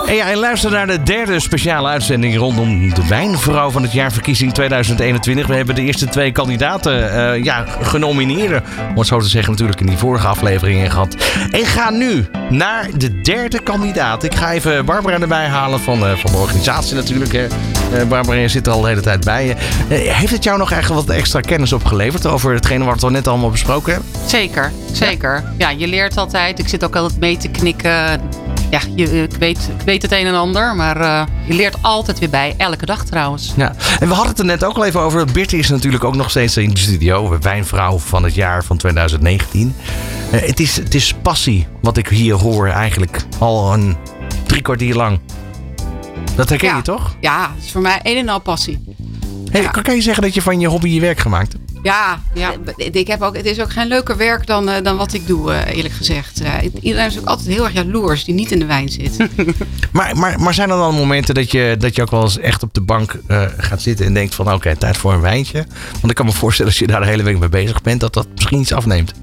[0.07, 4.11] En ja, en luister naar de derde speciale uitzending rondom de wijnvrouw van het jaar
[4.11, 5.47] verkiezing 2021.
[5.47, 9.79] We hebben de eerste twee kandidaten eh, ja, genomineerden, om het zo te zeggen, natuurlijk
[9.79, 11.15] in die vorige afleveringen gehad.
[11.51, 14.23] En ga nu naar de derde kandidaat.
[14.23, 17.31] Ik ga even Barbara erbij halen van, eh, van de organisatie natuurlijk.
[17.31, 17.47] Hè.
[17.93, 19.49] Eh, Barbara, je zit er al de hele tijd bij.
[19.49, 19.57] Eh,
[19.97, 23.49] heeft het jou nog eigenlijk wat extra kennis opgeleverd over hetgene wat we net allemaal
[23.49, 24.11] besproken hebben?
[24.25, 25.43] Zeker, zeker.
[25.57, 25.69] Ja.
[25.69, 26.59] je leert altijd.
[26.59, 28.19] Ik zit ook altijd mee te knikken.
[28.71, 32.19] Ja, je, ik, weet, ik weet het een en ander, maar eh, je leert altijd
[32.19, 32.53] weer bij.
[32.57, 33.53] Elke dag trouwens.
[33.55, 35.25] Ja, en we hadden het er net ook al even over.
[35.25, 37.37] Birte is natuurlijk ook nog steeds in de studio.
[37.41, 39.75] Wijnvrouw van het jaar van 2019.
[40.31, 43.97] Eh, het, is, het is passie wat ik hier hoor eigenlijk al een
[44.45, 45.19] drie kwartier lang.
[46.35, 46.75] Dat herken Ja.
[46.75, 47.15] je toch?
[47.19, 48.83] Ja, het is voor mij een en al passie.
[49.51, 49.69] Hey, Ja.
[49.69, 51.71] kan, je zeggen dat je van je hobby je werk gemaakt hebt?
[51.83, 52.51] Ja, ja.
[52.75, 55.53] Ik heb ook, het is ook geen leuker werk dan, eh, dan wat ik doe,
[55.53, 56.41] eh, eerlijk gezegd.
[56.41, 59.17] Eh, iedereen is ook altijd heel erg jaloers die niet in de wijn zit.
[59.91, 62.63] Maar, maar, maar zijn er dan momenten dat je, dat je ook wel eens echt
[62.63, 63.19] op de bank
[63.57, 65.65] gaat zitten en denkt van oké, tijd voor een wijntje?
[65.91, 68.13] Want ik kan me voorstellen als je daar de hele week mee bezig bent, dat
[68.13, 69.13] dat misschien iets afneemt.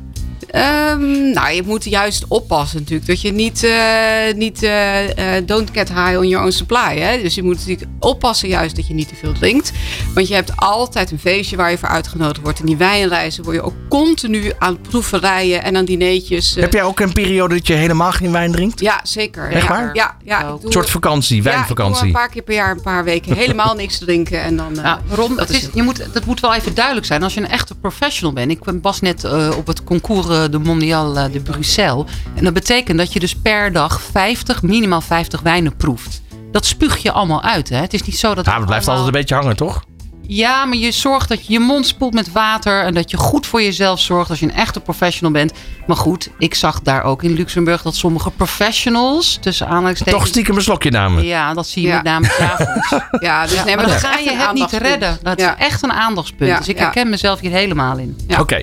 [0.50, 3.06] Ehm, nou, je moet juist oppassen natuurlijk.
[3.08, 6.98] Dat je niet, eh, niet eh, eh, don't get high on your own supply.
[6.98, 7.22] Hè?
[7.22, 9.72] Dus je moet natuurlijk oppassen juist dat je niet te veel drinkt.
[10.14, 12.60] Want je hebt altijd een feestje waar je voor uitgenodigd wordt.
[12.60, 16.54] En die wijnreizen word je ook continu aan proeverijen en aan dineetjes.
[16.54, 18.80] Heb jij ook een periode dat je helemaal geen wijn drinkt?
[18.80, 19.50] Ja, zeker.
[19.50, 19.68] Echt ja.
[19.68, 19.90] waar?
[19.94, 20.38] Ja, ja.
[20.48, 20.54] Ook.
[20.54, 21.96] ik doe- Een soort vakantie, Ja, ik wijnvakantie.
[21.98, 24.42] doe een paar keer per jaar, een paar weken helemaal niks drinken.
[24.42, 27.06] En dan, eh, Ja, Ron, dat is is, je moet, dat moet wel even duidelijk
[27.06, 27.22] zijn.
[27.22, 28.50] Als je een echte professional bent.
[28.50, 32.04] Ik was net eh, op het concours de Mondial eh, de Bruxelles.
[32.34, 36.22] En dat betekent dat je dus per dag 50, minimaal 50 wijnen proeft.
[36.52, 37.68] Dat spuug je allemaal uit.
[37.68, 37.76] Hè?
[37.76, 38.44] Het is niet zo dat.
[38.44, 39.84] Ja, maar het blijft allemaal- altijd een beetje hangen, toch?
[40.30, 42.82] Ja, maar je zorgt dat je je mond spoelt met water.
[42.84, 45.52] En dat je goed voor jezelf zorgt als je een echte professional bent.
[45.86, 49.38] Maar goed, ik zag daar ook in Luxemburg dat sommige professionals.
[49.40, 50.16] tussen aanhalingstekens.
[50.18, 51.24] Toch stiekem een slokje namen.
[51.24, 51.94] Ja, dat zie je Ja.
[51.94, 52.88] met name s'avonds.
[53.20, 55.18] ja, dus nee, maar dan ga je het niet redden.
[55.22, 55.56] Dat Ja.
[55.58, 56.50] is echt een aandachtspunt.
[56.50, 56.82] Ja, dus ik ja.
[56.82, 58.16] herken mezelf hier helemaal in.
[58.28, 58.40] Ja.
[58.40, 58.60] Oké.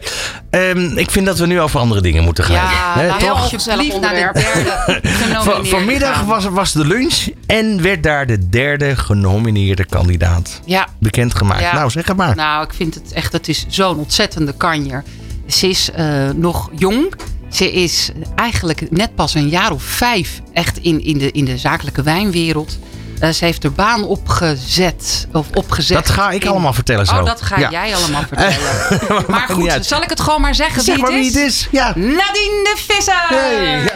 [0.49, 2.53] Ehm, ik vind dat we nu over andere dingen moeten gaan.
[2.55, 3.41] Ja, nou, toch?
[3.41, 9.85] alsjeblieft naar de derde vanmiddag was, was de lunch en werd daar de derde genomineerde
[9.85, 11.54] kandidaat Ja, bekendgemaakt.
[11.61, 11.73] Ja.
[11.73, 12.35] Nou, zeg het maar.
[12.35, 15.03] nou, ik vind het echt, het is zo'n ontzettende kanjer.
[15.47, 17.13] Ze is eh, nog jong.
[17.51, 21.57] Ze is eigenlijk net pas een jaar of vijf echt in, in, de, in de
[21.57, 22.77] zakelijke wijnwereld.
[23.19, 25.27] Eh, ze heeft er baan opgezet.
[25.31, 27.15] Of opgezet Dat ga ik in- allemaal vertellen zo.
[27.15, 27.71] Oh, dat ga Ja.
[27.71, 29.23] jij allemaal vertellen.
[29.27, 31.35] maar goed, zal ik het gewoon maar zeggen Zeg wie maar het wie is?
[31.35, 31.67] het is.
[31.71, 31.87] Ja.
[31.95, 33.25] Nadine de Visser!
[33.27, 33.89] Hey, ja.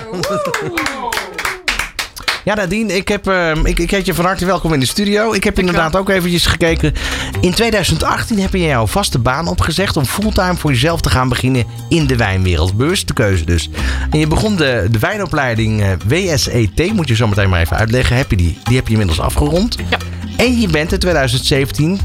[2.49, 5.33] Ja, Nadine, ik, heb, ehm, ik, ik heet je van harte welkom in de studio.
[5.33, 6.93] Ik heb inderdaad ook eventjes gekeken.
[7.41, 11.65] In 2018 heb je jouw vaste baan opgezegd om fulltime voor jezelf te gaan beginnen
[11.89, 12.77] in de wijnwereld.
[12.77, 13.69] Bewuste keuze dus.
[14.09, 18.15] En je begon de, de wijnopleiding eh, WSET, moet je zo meteen maar even uitleggen.
[18.15, 19.77] Heb je die, die heb je inmiddels afgerond.
[19.89, 19.97] Ja.
[20.37, 21.99] En je bent in 2017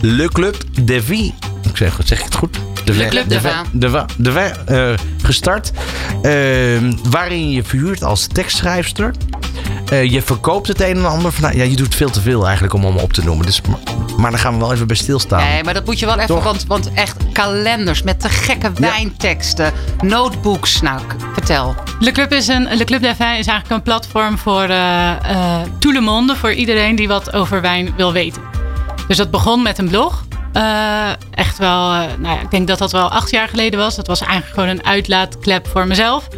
[0.00, 1.34] Le Club de Vie.
[1.68, 2.58] Ik zeg, zeg ik het goed?
[2.84, 3.40] De Le Club de
[3.72, 5.72] de, de Vin, eh, gestart.
[6.22, 9.14] Ehm, waarin je verhuurt als tekstschrijfster.
[9.88, 11.32] Eh, je verkoopt het een en ander.
[11.32, 13.46] Van, nou, ja, je doet veel te veel eigenlijk om allemaal op te noemen.
[13.46, 13.78] Dus, maar,
[14.16, 15.48] maar daar gaan we wel even bij stilstaan.
[15.48, 19.72] Nee, maar dat moet je wel even, want, want echt kalenders met te gekke wijnteksten,
[20.00, 20.80] notebooks.
[20.80, 21.00] Nou,
[21.32, 21.74] vertel.
[22.00, 25.60] Le Club, is een, Le Club des Vins is eigenlijk een platform voor eh eh,
[25.78, 26.36] tout le monde.
[26.36, 28.42] Voor iedereen die wat over wijn wil weten.
[29.08, 30.24] Dus dat begon met een blog.
[30.52, 33.96] Eh, echt wel, eh, nou ja, ik denk dat dat wel acht jaar geleden was.
[33.96, 36.28] Dat was eigenlijk gewoon een uitlaatklep voor mezelf.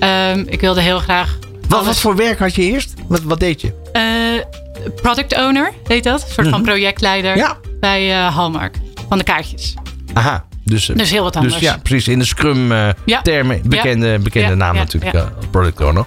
[0.00, 1.38] Ehm, ik wilde heel graag.
[1.80, 2.94] Wat, voor werk had je eerst?
[3.06, 3.72] Wat, wat deed je?
[3.92, 6.22] Eh, product owner heet dat.
[6.22, 7.38] Een soort van projectleider Mhm.
[7.40, 7.56] Ja.
[7.80, 8.76] bij eh Hallmark.
[9.08, 9.74] Van de kaartjes.
[10.12, 10.46] Aha.
[10.64, 11.54] Dus, eh, Dus heel wat anders.
[11.54, 12.08] Dus ja, precies.
[12.08, 13.22] In de Scrum eh, Ja.
[13.64, 15.12] Bekende, bekende naam natuurlijk.
[15.12, 15.20] ja.
[15.20, 16.04] eh, product owner.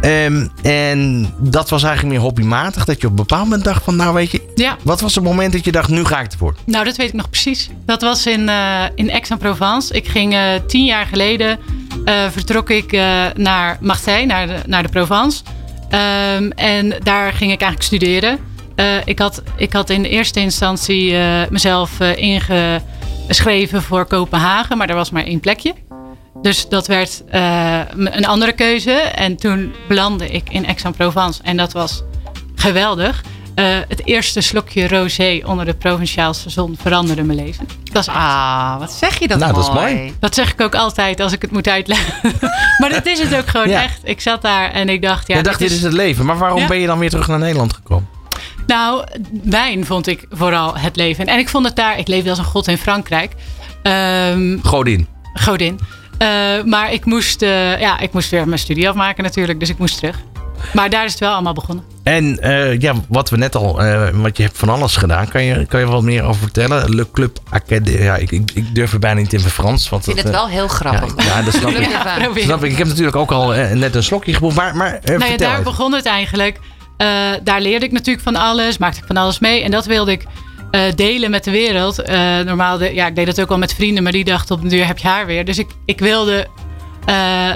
[0.00, 2.84] Ehm, en dat was eigenlijk meer hobbymatig.
[2.84, 4.72] Dat je op een bepaald moment dacht van nou weet je.
[4.82, 6.54] Wat was het moment dat je dacht nu ga ik ervoor?
[6.66, 7.70] Nou, dat weet ik nog precies.
[7.86, 8.50] Dat was in,
[8.94, 9.94] in Aix-en-Provence.
[9.94, 10.36] Ik ging
[10.66, 11.58] tien jaar geleden,
[12.30, 12.92] vertrok ik
[13.36, 15.42] naar Marseille, naar de, naar de Provence.
[15.88, 18.38] Ehm, en daar ging ik eigenlijk studeren.
[19.04, 21.14] Ik, had, ik had in eerste instantie
[21.50, 22.18] mezelf eh,
[23.30, 25.74] ingeschreven voor Kopenhagen, maar er was maar één plekje.
[26.42, 28.92] Dus dat werd eh, een andere keuze.
[28.92, 31.42] En toen belandde ik in Aix-en-Provence.
[31.42, 32.02] En dat was
[32.54, 33.22] geweldig.
[33.54, 37.66] Eh, het eerste slokje rosé onder de provinciaalse zon veranderde mijn leven.
[37.92, 38.16] Dat is echt.
[38.16, 40.14] Ah, wat zeg je dat Nou, dat is mooi.
[40.20, 42.32] Dat zeg ik ook altijd als ik het moet uitleggen.
[42.80, 43.82] maar dat is het ook gewoon Ja.
[43.82, 44.00] echt.
[44.02, 46.24] Ik zat daar en ik dacht, ja, Je dacht, dit is het leven.
[46.26, 46.66] Maar waarom Ja.
[46.66, 48.08] ben je dan weer terug naar Nederland gekomen?
[48.70, 49.04] Nou,
[49.44, 51.26] wijn vond ik vooral het leven.
[51.26, 53.32] En ik vond het daar, ik leefde als een god in Frankrijk.
[53.82, 55.06] Ehm, Godin.
[55.34, 55.78] godin.
[56.18, 56.28] Eh,
[56.64, 59.60] maar ik moest, eh, ja, ik moest weer mijn studie afmaken natuurlijk.
[59.60, 60.18] Dus ik moest terug.
[60.72, 61.84] Maar daar is het wel allemaal begonnen.
[62.02, 65.28] En eh, ja, wat we net al, eh, want je hebt van alles gedaan.
[65.28, 66.94] Kan je, kan je wat meer over vertellen?
[66.94, 68.02] Le Club Académie.
[68.02, 69.88] Ja, ik, ik, ik durf het bijna niet in het Frans.
[69.88, 71.14] Want Ik vind dat, het wel heel grappig.
[71.16, 71.88] Ja, ja, dat snap ik.
[71.90, 72.30] Ja.
[72.34, 72.70] Snap ik.
[72.70, 74.54] Ik heb natuurlijk ook al net een slokje geboekt.
[74.54, 75.64] Maar, maar nou ja, vertel daar even.
[75.64, 76.58] begon het eigenlijk.
[77.00, 79.62] Eh, daar leerde ik natuurlijk van alles, maakte ik van alles mee.
[79.62, 80.24] En dat wilde ik
[80.70, 82.02] eh, delen met de wereld.
[82.02, 84.62] Eh, normaal, de, ja, ik deed dat ook al met vrienden, maar die dachten op
[84.62, 85.44] de duur heb je haar weer.
[85.44, 86.46] Dus ik, ik wilde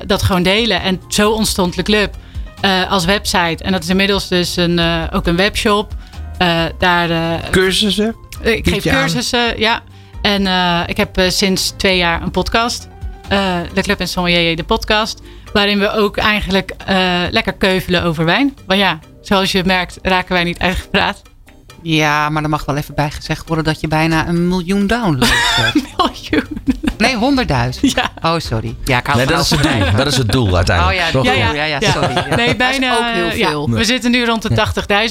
[0.06, 0.82] dat gewoon delen.
[0.82, 2.14] En zo ontstond de club
[2.88, 3.64] als website.
[3.64, 4.80] En dat is inmiddels dus een,
[5.12, 5.94] ook een webshop.
[6.78, 8.16] Daar, Cursussen?
[8.42, 9.00] ik geef aan?
[9.00, 9.82] cursussen, ja.
[10.22, 10.46] En
[10.86, 12.88] ik heb sinds twee jaar een podcast.
[13.28, 15.20] Eh de Club en Sommelier, de podcast.
[15.52, 18.56] Waarin we ook eigenlijk eh, lekker keuvelen over wijn.
[18.66, 21.22] Want ja, zoals je merkt raken wij niet uitgepraat.
[21.82, 25.32] Ja, maar er mag wel even bij gezegd worden dat je bijna een miljoen downloads
[25.56, 25.74] hebt.
[25.96, 26.48] Miljoen.
[26.98, 27.92] Nee, honderdduizend.
[27.92, 28.10] Ja.
[28.22, 28.74] Oh, sorry.
[28.84, 29.96] Ja, ik hou Nee, dat is het doel.
[29.96, 30.98] Dat is het doel Oh uiteindelijk.
[30.98, 31.24] ja, Toch?
[31.24, 32.14] ja, Ja, ja, sorry.
[32.14, 32.34] Ja.
[32.36, 32.92] Nee, Dat bijna.
[32.92, 33.48] is ook heel ja.
[33.48, 33.70] veel.
[33.70, 34.48] We zitten nu rond de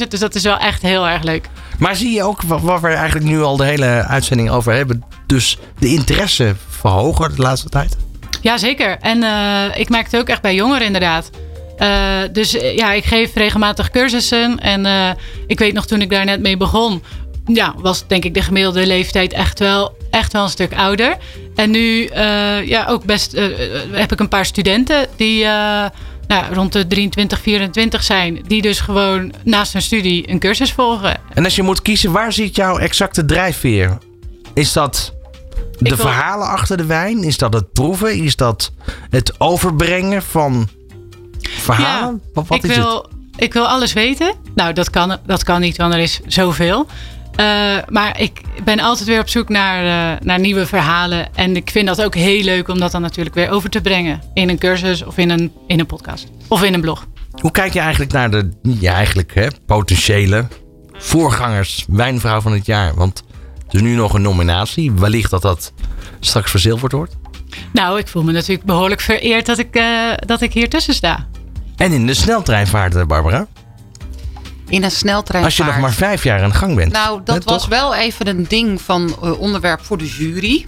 [0.02, 1.50] 80.000, dus dat is wel echt heel erg leuk.
[1.80, 5.04] Maar zie je ook wat, we eigenlijk nu al de hele uitzending over hebben?
[5.28, 7.98] Dus de interesse verhogen de laatste tijd?
[8.42, 8.98] Jazeker.
[9.00, 11.30] En eh, ik merk het ook echt bij jongeren inderdaad.
[11.78, 14.60] Eh, dus eh, ja, ik geef regelmatig cursussen.
[14.60, 15.16] En
[15.48, 17.04] ik weet nog toen ik daar net mee begon...
[17.46, 21.18] Ja, was denk ik de gemiddelde leeftijd echt wel, echt wel een stuk ouder.
[21.56, 22.10] En nu
[22.66, 23.32] ja, ook best,
[23.92, 25.46] heb ik een paar studenten die
[26.28, 28.44] nou, rond de 23, 24 zijn.
[28.48, 31.20] Die dus gewoon naast hun studie een cursus volgen.
[31.34, 33.98] En als je moet kiezen, waar zit jouw exacte drijfveer?
[34.54, 35.14] Is dat
[35.80, 37.24] de wil- verhalen achter de wijn?
[37.24, 38.24] Is dat het proeven?
[38.24, 38.72] Is dat
[39.10, 40.68] het overbrengen van
[41.42, 42.22] verhalen?
[42.34, 42.86] wat wat ik, is het?
[42.86, 44.36] wil, ik wil alles weten.
[44.56, 46.88] Nou, dat kan, dat kan niet, want er is zoveel.
[47.36, 51.36] Eh, maar ik ben altijd weer op zoek naar, eh, naar nieuwe verhalen.
[51.36, 54.22] En ik vind dat ook heel leuk om dat dan natuurlijk weer over te brengen.
[54.34, 56.28] In een cursus of in een, in een podcast.
[56.48, 57.06] Of in een blog.
[57.42, 60.48] Hoe kijk je eigenlijk naar de ja, eigenlijk, hè, potentiële
[60.94, 62.94] voorgangers wijnvrouw van het jaar?
[62.96, 63.24] Want
[63.68, 64.92] er is nu nog een nominatie.
[64.92, 65.74] Wellicht dat dat
[66.20, 67.16] straks verzilverd wordt.
[67.72, 71.28] Nou, ik voel me natuurlijk behoorlijk vereerd dat ik, eh, dat ik hier tussen sta.
[71.76, 73.48] En in de sneltreinvaart, Barbara.
[74.68, 75.44] In een sneltrein.
[75.44, 76.92] Als je nog maar vijf jaar aan de gang bent.
[76.92, 77.70] Nou, dat was toch?
[77.70, 80.66] wel even een ding van eh, onderwerp voor de jury.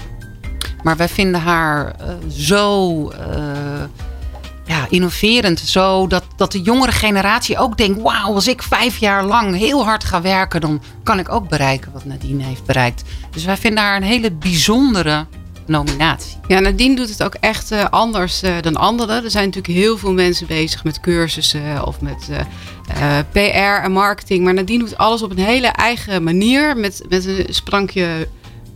[0.84, 3.18] Maar wij vinden haar eh, zo eh,
[4.66, 5.60] ja, innoverend.
[5.60, 9.86] Zo dat, dat de jongere generatie ook denkt: wauw, als ik vijf jaar lang heel
[9.86, 13.04] hard ga werken, dan kan ik ook bereiken wat Nadine heeft bereikt.
[13.32, 15.26] Dus wij vinden haar een hele bijzondere
[15.66, 16.38] nominatie.
[16.48, 19.24] Ja, Nadine doet het ook echt eh, anders eh, dan anderen.
[19.24, 23.92] Er zijn natuurlijk heel veel mensen bezig met cursussen of met eh, eh, PR en
[23.92, 24.44] marketing.
[24.44, 26.78] Maar Nadine doet alles op een hele eigen manier.
[26.78, 28.28] Met, met een sprankje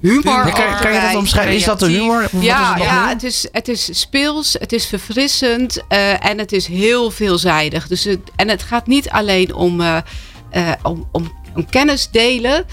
[0.02, 0.46] humor.
[0.46, 1.56] Ja, kan, kan je dat omschrijven?
[1.56, 2.22] Is dat de humor?
[2.32, 6.52] Wat Ja, het ja het, is, het is speels, het is verfrissend eh, en het
[6.52, 7.88] is heel veelzijdig.
[7.88, 9.98] Dus het, en het gaat niet alleen om, eh,
[10.50, 12.66] eh, om, om, om kennis delen.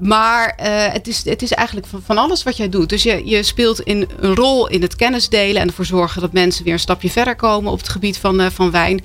[0.00, 2.88] Maar eh, het, is, het is eigenlijk van, van alles wat jij doet.
[2.88, 6.32] Dus je, je speelt in, een rol in het kennis delen en ervoor zorgen dat
[6.32, 9.00] mensen weer een stapje verder komen op het gebied van, eh, van wijn.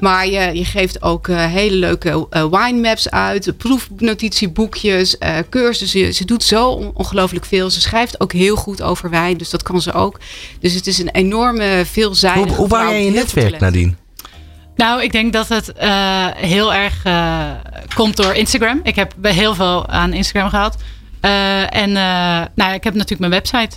[0.00, 5.16] Maar je, je geeft ook eh, hele leuke wine maps uit, proefnotitieboekjes,
[5.50, 6.14] cursussen.
[6.14, 7.70] Ze doet zo on- ongelooflijk veel.
[7.70, 10.18] Ze schrijft ook heel goed over wijn, dus dat kan ze ook.
[10.60, 13.60] Dus het is een enorme veelzijdige Hoe, hoe bouw vrouw jij je netwerk.
[13.60, 13.94] Nadine?
[14.80, 17.50] Nou, ik denk dat het eh, heel erg eh,
[17.94, 18.80] komt door Instagram.
[18.82, 20.76] Ik heb heel veel aan Instagram gehad.
[21.20, 21.92] Eh, en
[22.54, 23.76] nou, ik heb natuurlijk mijn website.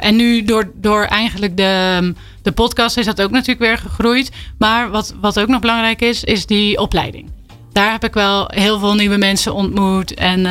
[0.00, 4.30] En nu door, door eigenlijk de, de podcast is dat ook natuurlijk weer gegroeid.
[4.58, 7.30] Maar wat, wat ook nog belangrijk is, is die opleiding.
[7.72, 10.14] Daar heb ik wel heel veel nieuwe mensen ontmoet.
[10.14, 10.46] En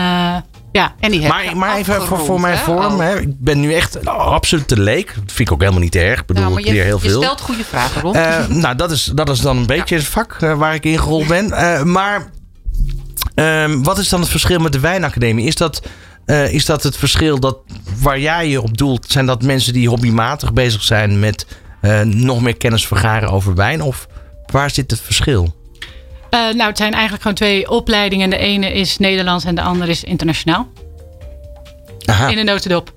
[0.72, 2.64] ja, En die je Maar, maar even voor, voor mijn hè?
[2.64, 2.94] vorm.
[2.94, 3.00] Oh.
[3.00, 3.20] Hè.
[3.20, 5.08] Ik ben nu echt absoluut te leek.
[5.08, 6.20] Dat vind ik ook helemaal niet erg.
[6.20, 7.22] Ik bedoel, Nou, ik je, leer heel je veel.
[7.22, 8.16] stelt goede vragen, Ron.
[8.16, 11.28] Eh, nou, dat is, dat is dan een beetje het vak eh, waar ik ingerold
[11.28, 11.52] ben.
[11.60, 12.30] Eh, maar
[13.36, 15.46] ehm, wat is dan het verschil met de wijnacademie?
[15.46, 15.82] Is dat,
[16.50, 17.58] is dat het verschil dat
[18.02, 19.06] waar jij je op doelt?
[19.10, 21.46] Zijn dat mensen die hobbymatig bezig zijn met
[22.04, 23.82] nog meer kennis vergaren over wijn?
[23.82, 24.08] Of
[24.52, 25.56] waar zit het verschil?
[26.30, 28.30] Eh, nou, het zijn eigenlijk gewoon twee opleidingen.
[28.30, 30.68] De ene is Nederlands en de andere is internationaal.
[32.06, 32.28] Aha.
[32.30, 32.94] In een notendop.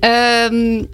[0.00, 0.84] Ehm,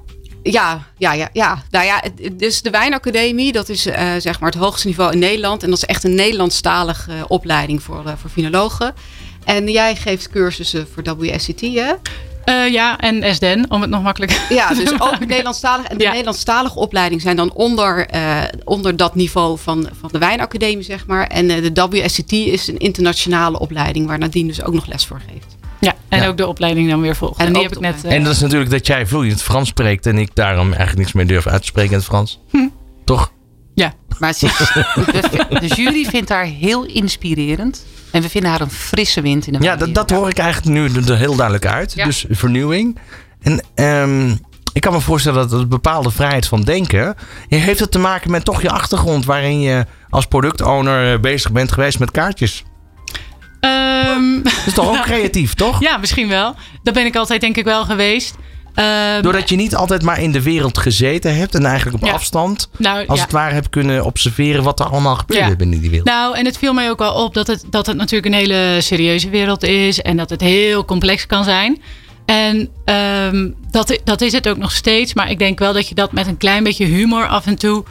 [0.43, 1.63] Ja, ja, ja, ja.
[1.71, 5.19] Nou ja, het- dus de Wijnacademie, dat is eh, zeg maar het hoogste niveau in
[5.19, 5.63] Nederland.
[5.63, 8.95] En dat is echt een Nederlandstalige eh, opleiding voor, eh, voor finologen.
[9.45, 11.93] En jij geeft cursussen voor WSCT, hè?
[12.47, 15.29] Eh, ja, en SDN, om het nog makkelijker Ja, te dus ook maken.
[15.29, 15.87] Nederlandstalig.
[15.87, 16.11] En de Ja.
[16.11, 21.27] Nederlandstalige opleiding zijn dan onder, eh, onder dat niveau van, van de Wijnacademie, zeg maar.
[21.27, 25.21] En eh, de WSCT is een internationale opleiding waar Nadine dus ook nog les voor
[25.33, 25.57] geeft.
[25.81, 26.29] Ja, en Ja.
[26.29, 27.39] ook de opleiding dan weer volgen.
[27.39, 28.05] En En, die ook heb ik net.
[28.05, 31.27] En dat is natuurlijk dat jij vloeiend Frans spreekt en ik daarom eigenlijk niks meer
[31.27, 32.41] durf uit te spreken in het Frans.
[32.51, 32.69] Hm.
[33.05, 33.33] Toch?
[33.75, 33.95] ja.
[34.19, 37.87] Maar is- de, de jury vindt haar heel inspirerend.
[38.11, 40.79] En we vinden haar een frisse wind in de Ja, dat, dat hoor ik eigenlijk
[40.79, 41.93] nu er heel duidelijk uit.
[41.95, 42.05] Ja.
[42.05, 42.99] Dus vernieuwing.
[43.43, 44.31] En ehm,
[44.73, 47.15] ik kan me voorstellen dat een bepaalde vrijheid van denken.
[47.49, 51.73] Heeft het te maken met toch je achtergrond waarin je als productowner eh, bezig bent
[51.73, 52.65] geweest met kaartjes?
[53.61, 55.81] Ehm, Dat is toch ook creatief, toch?
[55.81, 56.55] ja, misschien wel.
[56.83, 58.35] Dat ben ik altijd denk ik wel geweest.
[58.77, 62.15] Ehm, Doordat je niet altijd maar in de wereld gezeten hebt en eigenlijk op Ja.
[62.15, 63.25] afstand, nou, als ja.
[63.25, 65.57] het ware, hebt kunnen observeren wat er allemaal gebeurde Ja.
[65.57, 66.09] binnen die wereld.
[66.09, 68.81] Nou, en het viel mij ook wel op dat het, dat het natuurlijk een hele
[68.81, 70.01] serieuze wereld is.
[70.03, 71.83] En dat het heel complex kan zijn.
[72.27, 75.15] En ehm, dat, dat is het ook nog steeds.
[75.15, 77.85] Maar ik denk wel dat je dat met een klein beetje humor af en toe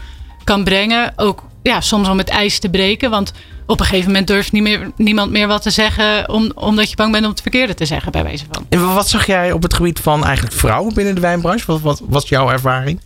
[0.43, 1.13] kan brengen.
[1.15, 3.09] Ook ja, soms om het ijs te breken.
[3.09, 3.34] Want
[3.66, 6.30] op een gegeven moment durft niet meer, niemand meer wat te zeggen.
[6.30, 8.66] Om, omdat je bang bent om het verkeerde te zeggen, bij wijze van.
[8.70, 11.66] En wat zag jij op het gebied van eigenlijk vrouwen binnen de wijnbranche?
[11.66, 13.01] Wat, wat was jouw ervaring?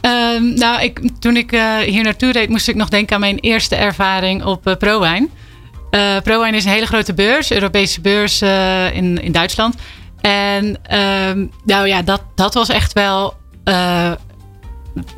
[0.00, 3.38] Ehm, nou, ik, toen ik eh, hier naartoe reed, moest ik nog denken aan mijn
[3.38, 5.30] eerste ervaring op eh ProWijn.
[5.90, 8.42] Eh ProWijn is een hele grote beurs, Europese beurs
[8.92, 9.74] in, in Duitsland.
[10.20, 13.36] En ehm, nou ja, dat, dat was echt wel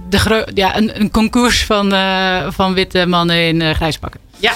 [0.09, 4.21] de ja, een, een concours van, eh, van witte mannen in eh grijs pakken.
[4.37, 4.53] Ja.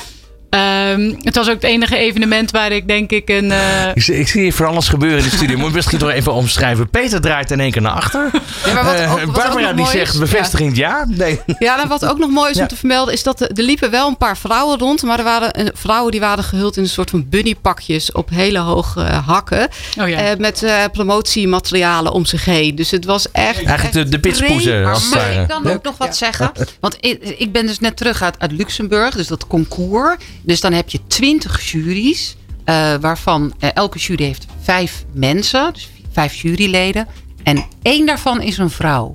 [0.55, 3.51] Ehm, het was ook het enige evenement waar ik denk ik een...
[3.53, 5.57] eh, Ik, zie- ik zie hier van alles gebeuren in de studio.
[5.59, 6.89] Moet ik misschien toch even omschrijven.
[6.91, 8.31] Peter draait in één keer naar achter.
[8.67, 11.05] Ja, maar wat Eh, ook- wat Barbara die zegt bevestigend ja.
[11.09, 11.41] Nee.
[11.59, 12.63] Ja, nou, wat ook nog mooi is Ja.
[12.63, 15.03] om te vermelden, is dat er, er liepen wel een paar vrouwen rond.
[15.03, 19.01] Maar er waren vrouwen die waren gehuld in een soort van bunnypakjes op hele hoge
[19.03, 19.69] eh, hakken.
[20.01, 20.19] oh ja.
[20.19, 22.75] eh, met eh, promotiematerialen om zich heen.
[22.75, 23.63] Dus het was echt.
[23.65, 24.83] Eigenlijk de, de pitspoezen.
[24.83, 25.41] Maar Als ware.
[25.43, 25.71] ik dan Ja.
[25.73, 26.53] ook nog wat zeggen?
[26.81, 30.17] Want ik, ik ben dus net terug uit, uit Luxemburg, dus dat concours.
[30.45, 35.89] Dus dan heb je twintig juries, eh, waarvan eh, elke jury heeft vijf mensen, dus
[36.13, 37.09] vijf juryleden.
[37.43, 39.15] En één daarvan is een vrouw.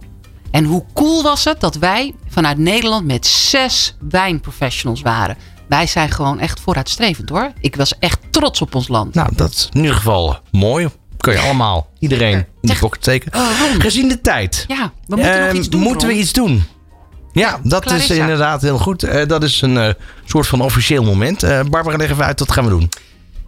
[0.52, 5.38] En hoe cool was het dat wij vanuit Nederland met zes wijnprofessionals waren.
[5.68, 7.52] Wij zijn gewoon echt vooruitstrevend hoor.
[7.60, 9.14] Ik was echt trots op ons land.
[9.14, 10.88] Nou, dat is in ieder geval mooi.
[11.18, 13.34] Kun je allemaal, iedereen in Zeg- pocket steken.
[13.36, 13.50] Oh.
[13.80, 14.66] Gezien de tijd.
[14.68, 15.82] Ja, we moeten nog ehm, iets doen.
[15.82, 16.22] moeten we Ron.
[16.24, 16.64] iets doen?
[17.32, 19.04] Ja, dat is inderdaad heel goed.
[19.04, 19.90] Eh, dat is een eh,
[20.26, 21.44] soort van officieel moment.
[21.44, 22.90] Eh, Barbara, leg even uit, wat gaan we doen?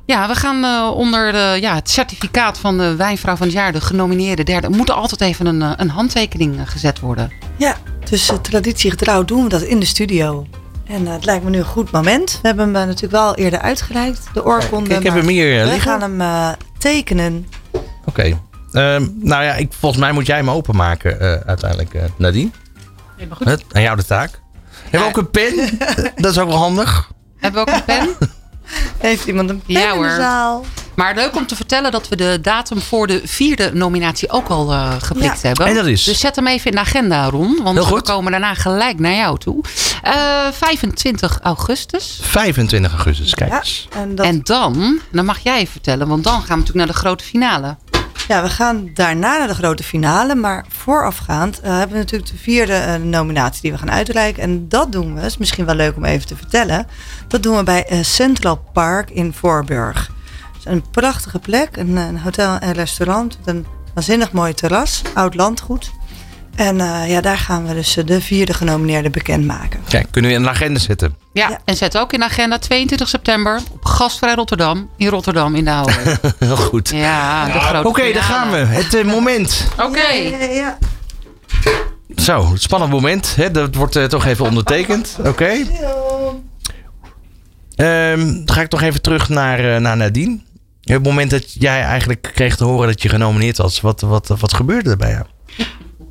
[0.05, 3.71] Ja, we gaan eh, onder de, ja, het certificaat van de wijnvrouw van het jaar,
[3.71, 7.31] de genomineerde derde, moet er altijd even een, een handtekening gezet worden.
[7.57, 7.75] Ja,
[8.09, 10.45] dus uh, traditiegetrouw doen we dat in de studio.
[10.87, 12.39] En uh, het lijkt me nu een goed moment.
[12.41, 14.95] We hebben hem uh, natuurlijk wel eerder uitgereikt, de oorkonde.
[14.95, 15.81] ik heb hem hier We liggen.
[15.81, 17.47] gaan hem uh, tekenen.
[17.71, 17.81] Oké.
[18.05, 18.29] Okay.
[18.71, 22.01] Uh, nou ja, ik, volgens mij moet jij hem openmaken uh, uiteindelijk, uh,
[23.29, 23.47] Goed.
[23.47, 24.39] Het, aan jou de taak.
[24.89, 25.79] Hebben we ook een pen?
[26.23, 27.11] dat is ook wel handig.
[27.37, 28.09] Hebben we ook een pen?
[28.97, 30.15] Heeft iemand een pen Ja, in de hoor.
[30.15, 30.65] zaal?
[30.95, 34.71] Maar leuk om te vertellen dat we de datum voor de vierde nominatie ook al
[34.71, 35.47] uh, geprikt Ja.
[35.47, 35.65] hebben.
[35.65, 36.03] En dat is?
[36.03, 37.59] Dus zet hem even in de agenda, Ron.
[37.63, 39.63] Want we komen daarna gelijk naar jou toe.
[40.07, 42.19] Uh, 25 augustus.
[42.23, 43.87] 25 augustus, kijk Ja, eens.
[43.95, 47.01] en dat, En dan, dan mag jij vertellen, want dan gaan we natuurlijk naar de
[47.01, 47.77] grote finale.
[48.31, 50.35] Ja, we gaan daarna naar de grote finale.
[50.35, 54.43] Maar voorafgaand uh, hebben we natuurlijk de vierde uh, nominatie die we gaan uitreiken.
[54.43, 56.87] En dat doen we, is misschien wel leuk om even te vertellen.
[57.27, 60.11] Dat doen we bij uh, Central Park in Voorburg.
[60.57, 65.35] Is een prachtige plek, een, een hotel en restaurant met een waanzinnig mooi terras, oud
[65.35, 65.91] landgoed.
[66.55, 69.79] En uh, ja, daar gaan we dus de vierde genomineerde bekendmaken.
[69.87, 71.15] Kijk, kunnen we in de agenda zetten.
[71.33, 71.59] Ja, Ja.
[71.65, 74.89] en zet ook in de agenda 22 september op Gastvrij Rotterdam.
[74.97, 75.93] In Rotterdam, in de Oude.
[76.39, 76.89] Heel goed.
[76.89, 78.57] Ja, de grote Oké, daar gaan we.
[78.57, 79.67] Het uh, moment.
[79.79, 80.07] Oké.
[80.07, 80.77] Ja, ja.
[82.15, 83.35] Zo, spannend moment.
[83.35, 83.51] Hè?
[83.51, 85.15] Dat wordt uh, toch even ondertekend.
[85.19, 85.29] Oké.
[85.29, 85.59] Okay.
[88.11, 90.33] Um, dan ga ik toch even terug naar, uh, naar Nadine.
[90.81, 94.27] Op het moment dat jij eigenlijk kreeg te horen dat je genomineerd was, wat, wat,
[94.27, 95.25] wat gebeurde er bij jou?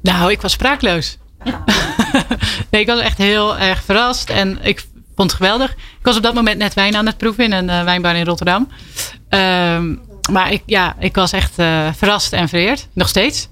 [0.02, 1.18] Nou, ik was spraakloos.
[2.70, 4.86] nee, ik was echt heel erg verrast en ik
[5.16, 5.70] vond het geweldig.
[5.72, 8.24] Ik was op dat moment net wijn aan het proeven in een uh, wijnbar in
[8.24, 8.68] Rotterdam.
[9.28, 12.88] Um, maar ik, ja, ik was echt uh, verrast en vereerd.
[12.92, 13.48] Nog steeds.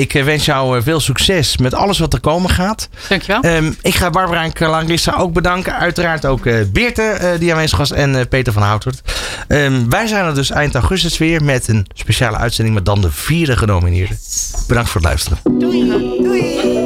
[0.00, 2.88] Ik eh, wens jou eh, veel succes met alles wat er komen gaat.
[3.08, 3.40] Dankjewel.
[3.40, 4.84] Ehm, ik ga Barbara en Carla
[5.16, 5.76] ook bedanken.
[5.76, 9.02] Uiteraard ook eh Beerte eh, die aanwezig was en eh, Peter van Houtert.
[9.48, 13.12] Ehm, wij zijn er dus eind augustus weer met een speciale uitzending met dan de
[13.12, 14.18] vierde genomineerden.
[14.66, 15.38] Bedankt voor het luisteren.
[15.58, 16.79] Doei.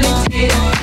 [0.00, 0.73] complicated